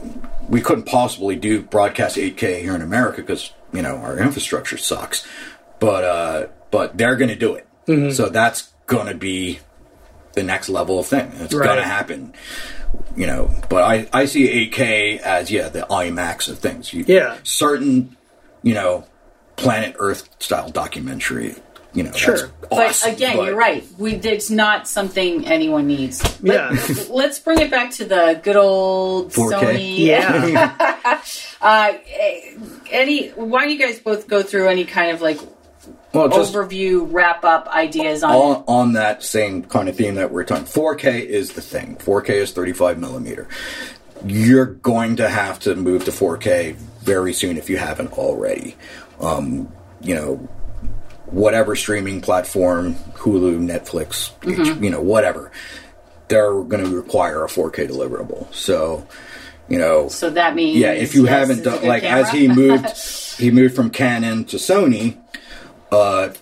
[0.48, 5.26] we couldn't possibly do broadcast 8K here in America because you know our infrastructure sucks.
[5.78, 7.66] But uh, but they're going to do it.
[7.86, 8.10] Mm-hmm.
[8.10, 9.58] So that's going to be
[10.34, 11.30] the next level of thing.
[11.40, 11.66] It's Right.
[11.66, 12.32] going to happen.
[13.16, 16.92] You know, but I I see 8K as yeah the IMAX of things.
[16.92, 17.36] You, Yeah.
[17.42, 18.16] certain
[18.62, 19.04] you know
[19.56, 21.54] planet Earth style documentary
[21.94, 22.50] you know, Sure.
[22.70, 23.84] that's But again, but- you're right.
[23.98, 26.22] We it's not something anyone needs.
[26.40, 26.76] But Yeah.
[27.10, 29.52] let's bring it back to the good old 4K.
[29.52, 29.98] Sony.
[29.98, 31.20] Yeah.
[31.60, 32.54] Uh, eh,
[32.90, 33.28] any?
[33.28, 35.38] Why don't you guys both go through any kind of like
[36.12, 38.34] Well, just overview, wrap up ideas on?
[38.34, 42.30] on, on that same kind of theme that we're talking 4k is the thing 4k
[42.30, 43.48] is 35 millimeter
[44.26, 48.76] you're going to have to move to 4k very soon if you haven't already
[49.20, 50.36] um, you know
[51.26, 54.84] whatever streaming platform hulu netflix Mm-hmm.
[54.84, 55.50] you know whatever
[56.28, 59.06] they're going to require a 4k deliverable so
[59.68, 62.86] you know so that means yeah, if you yes, haven't done like as he moved,
[63.38, 65.16] he moved from Canon to Sony.
[65.92, 66.32] Uh,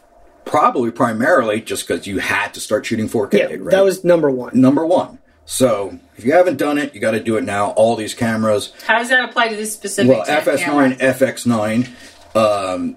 [0.45, 3.35] probably primarily just because you had to start shooting 4K.
[3.35, 3.71] yeah, right?
[3.71, 4.59] that was number one.
[4.59, 5.19] number one.
[5.45, 7.71] So if you haven't done it, you got to do it now.
[7.73, 10.11] All these cameras, How does that apply to this specific?
[10.11, 10.25] well.
[10.25, 12.97] FS9, FX9, um,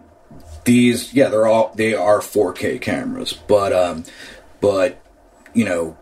[0.64, 4.04] these, yeah, they're all they are 4K cameras, but um,
[4.62, 5.02] but
[5.54, 5.98] you know,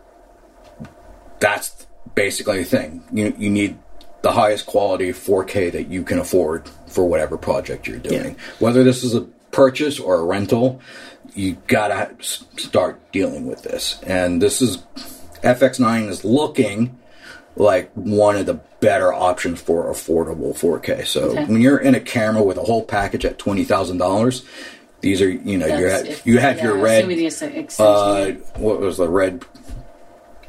[1.40, 3.02] that's basically the thing.
[3.12, 3.78] You you need
[4.22, 8.36] the highest quality 4K that you can afford for whatever project you're doing.
[8.60, 10.80] Whether this is a purchase or a rental,
[11.34, 14.00] you gotta start dealing with this.
[14.02, 14.78] And this is
[15.44, 16.98] FX9 is looking
[17.54, 21.06] like one of the better options for affordable 4K.
[21.06, 21.44] So Okay.
[21.44, 24.42] when you're in a camera with a whole package at twenty thousand dollars,
[25.00, 26.98] these are you know you have if- you have yeah, your red.
[27.00, 27.76] assuming the ex- extension.
[27.78, 29.44] Uh, what was the red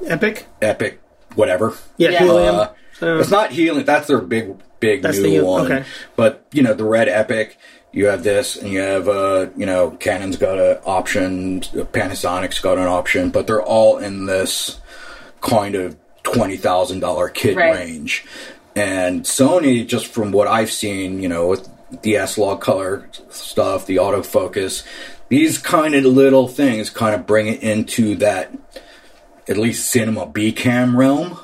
[0.08, 0.46] Epic.
[0.62, 1.00] Epic?
[1.36, 1.74] Whatever.
[1.98, 2.20] Yeah, Yeah.
[2.20, 2.56] helium.
[2.56, 2.68] Uh,
[3.00, 3.86] So- it's not healing.
[3.86, 5.66] That's their big, big That's new the- one.
[5.72, 5.84] okay.
[6.16, 7.58] But you know, the red Epic.
[7.94, 12.78] You have this, and you have uh, you know, Canon's got an option, Panasonic's got
[12.80, 14.80] an option, but they're all in this
[15.42, 17.76] kind of twenty thousand dollar kit Right.
[17.76, 18.26] range.
[18.76, 21.70] And Sony, just from what I've seen, you know, with
[22.02, 24.84] the S log color stuff, the autofocus,
[25.30, 28.52] these kind of little things kind of bring it into that
[29.48, 31.38] at least cinema B cam realm,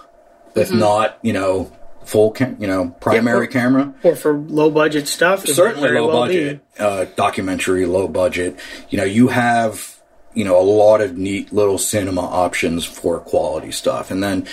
[0.56, 0.80] if Mm-hmm.
[0.80, 1.72] not, you know,
[2.10, 3.51] full cam, you know, primary Yeah.
[3.62, 3.93] camera.
[4.03, 5.45] or for low budget stuff.
[5.45, 8.55] Certainly low well budget, uh, documentary, low budget.
[8.89, 9.95] You know, you have,
[10.34, 14.10] you know, a lot of neat little cinema options for quality stuff.
[14.10, 14.47] And then,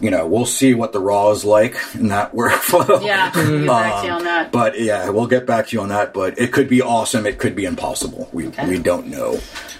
[0.00, 3.04] you know, we'll see what the raw is like in that workflow.
[3.04, 4.52] yeah, we'll get back to you Um, on that.
[4.52, 6.14] But yeah, we'll get back to you on that.
[6.14, 7.26] But it could be awesome.
[7.26, 8.28] It could be impossible.
[8.32, 9.38] We we don't know.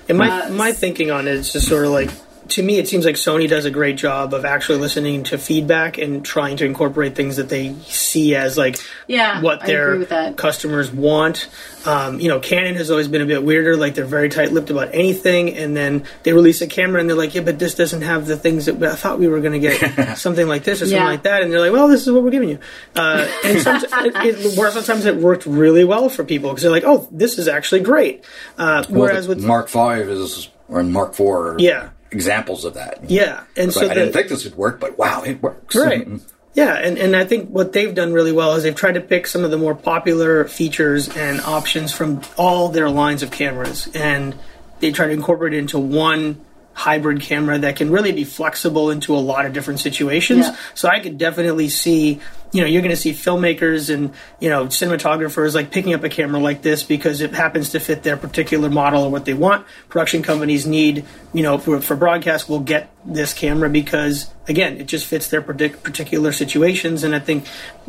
[0.08, 2.10] And my Uh, my thinking on it is just sort of like
[2.48, 5.98] to me, it seems like Sony does a great job of actually listening to feedback
[5.98, 10.08] and trying to incorporate things that they see as like Yeah, what their agree with
[10.10, 10.36] that.
[10.36, 11.48] customers want.
[11.84, 14.88] Um, you know, Canon has always been a bit weirder; like they're very tight-lipped about
[14.92, 18.26] anything, and then they release a camera and they're like, "Yeah, but this doesn't have
[18.26, 20.98] the things that I thought we were going to get something like this or something
[20.98, 21.06] Yeah.
[21.06, 22.58] like that," and they're like, "Well, this is what we're giving you."
[22.96, 23.84] Uh, and sometimes
[24.16, 27.46] it, it, sometimes it worked really well for people because they're like, "Oh, this is
[27.48, 28.24] actually great."
[28.58, 31.90] Uh, Well, whereas with Mark Five is or Mark Four, Yeah.
[32.10, 33.10] Examples of that.
[33.10, 35.74] yeah, and so like, I didn't think this would work, but wow, it works.
[35.74, 36.06] Right.
[36.54, 39.26] Yeah, and, and I think what they've done really well is they've tried to pick
[39.26, 44.34] some of the more popular features and options from all their lines of cameras, and
[44.80, 46.40] they try to incorporate it into one
[46.76, 50.46] hybrid camera that can really be flexible into a lot of different situations.
[50.46, 50.56] Yeah.
[50.74, 52.20] So I could definitely see,
[52.52, 56.10] you know, you're going to see filmmakers and you know cinematographers like picking up a
[56.10, 59.66] camera like this because it happens to fit their particular model or what they want.
[59.88, 64.86] Production companies need, you know, for, for broadcast, will get this camera because again, it
[64.86, 67.04] just fits their partic- particular situations.
[67.04, 67.46] And I think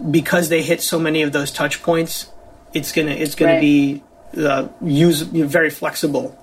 [0.10, 2.32] because they hit so many of those touch points,
[2.74, 4.02] it's gonna it's gonna be
[4.38, 6.40] uh, use very flexible.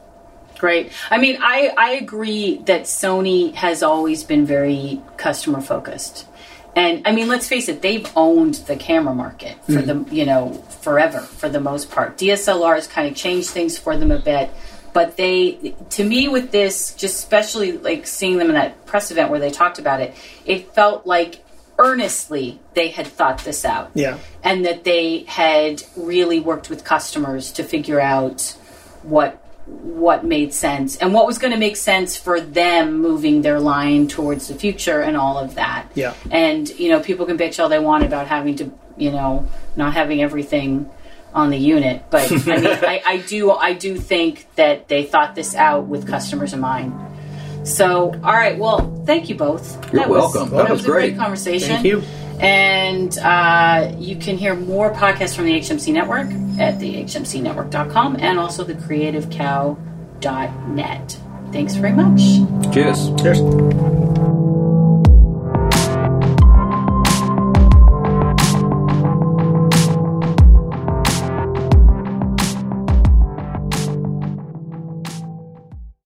[0.64, 0.92] Great.
[1.10, 6.26] I mean, I, I agree that Sony has always been very customer focused.
[6.74, 10.04] And I mean, let's face it, they've owned the camera market for mm-hmm.
[10.04, 12.16] the, you know, forever for the most part.
[12.16, 14.48] DSLR has kind of changed things for them a bit,
[14.94, 19.30] but they, to me, with this, just especially like seeing them in that press event
[19.30, 20.14] where they talked about it,
[20.46, 21.44] it felt like
[21.78, 24.16] earnestly they had thought this out Yeah.
[24.42, 28.56] and that they had really worked with customers to figure out
[29.02, 33.58] what what made sense and what was going to make sense for them moving their
[33.60, 35.86] line towards the future and all of that.
[35.94, 36.14] Yeah.
[36.30, 39.94] And you know, people can bitch all they want about having to, you know, not
[39.94, 40.90] having everything
[41.32, 45.34] on the unit, but I mean, I, I do I do think that they thought
[45.34, 46.92] this out with customers in mind.
[47.66, 49.90] So, all right, well, thank you both.
[49.92, 50.50] You're welcome.
[50.50, 51.16] that, That was was a great great.
[51.18, 51.68] conversation.
[51.70, 52.02] Thank you.
[52.40, 56.28] And uh, you can hear more podcasts from the HMC Network
[56.58, 61.18] at the HMCnetwork.com and also the creativecow.net.
[61.52, 62.20] Thanks very much.
[62.74, 63.10] Cheers.
[63.20, 64.23] Cheers.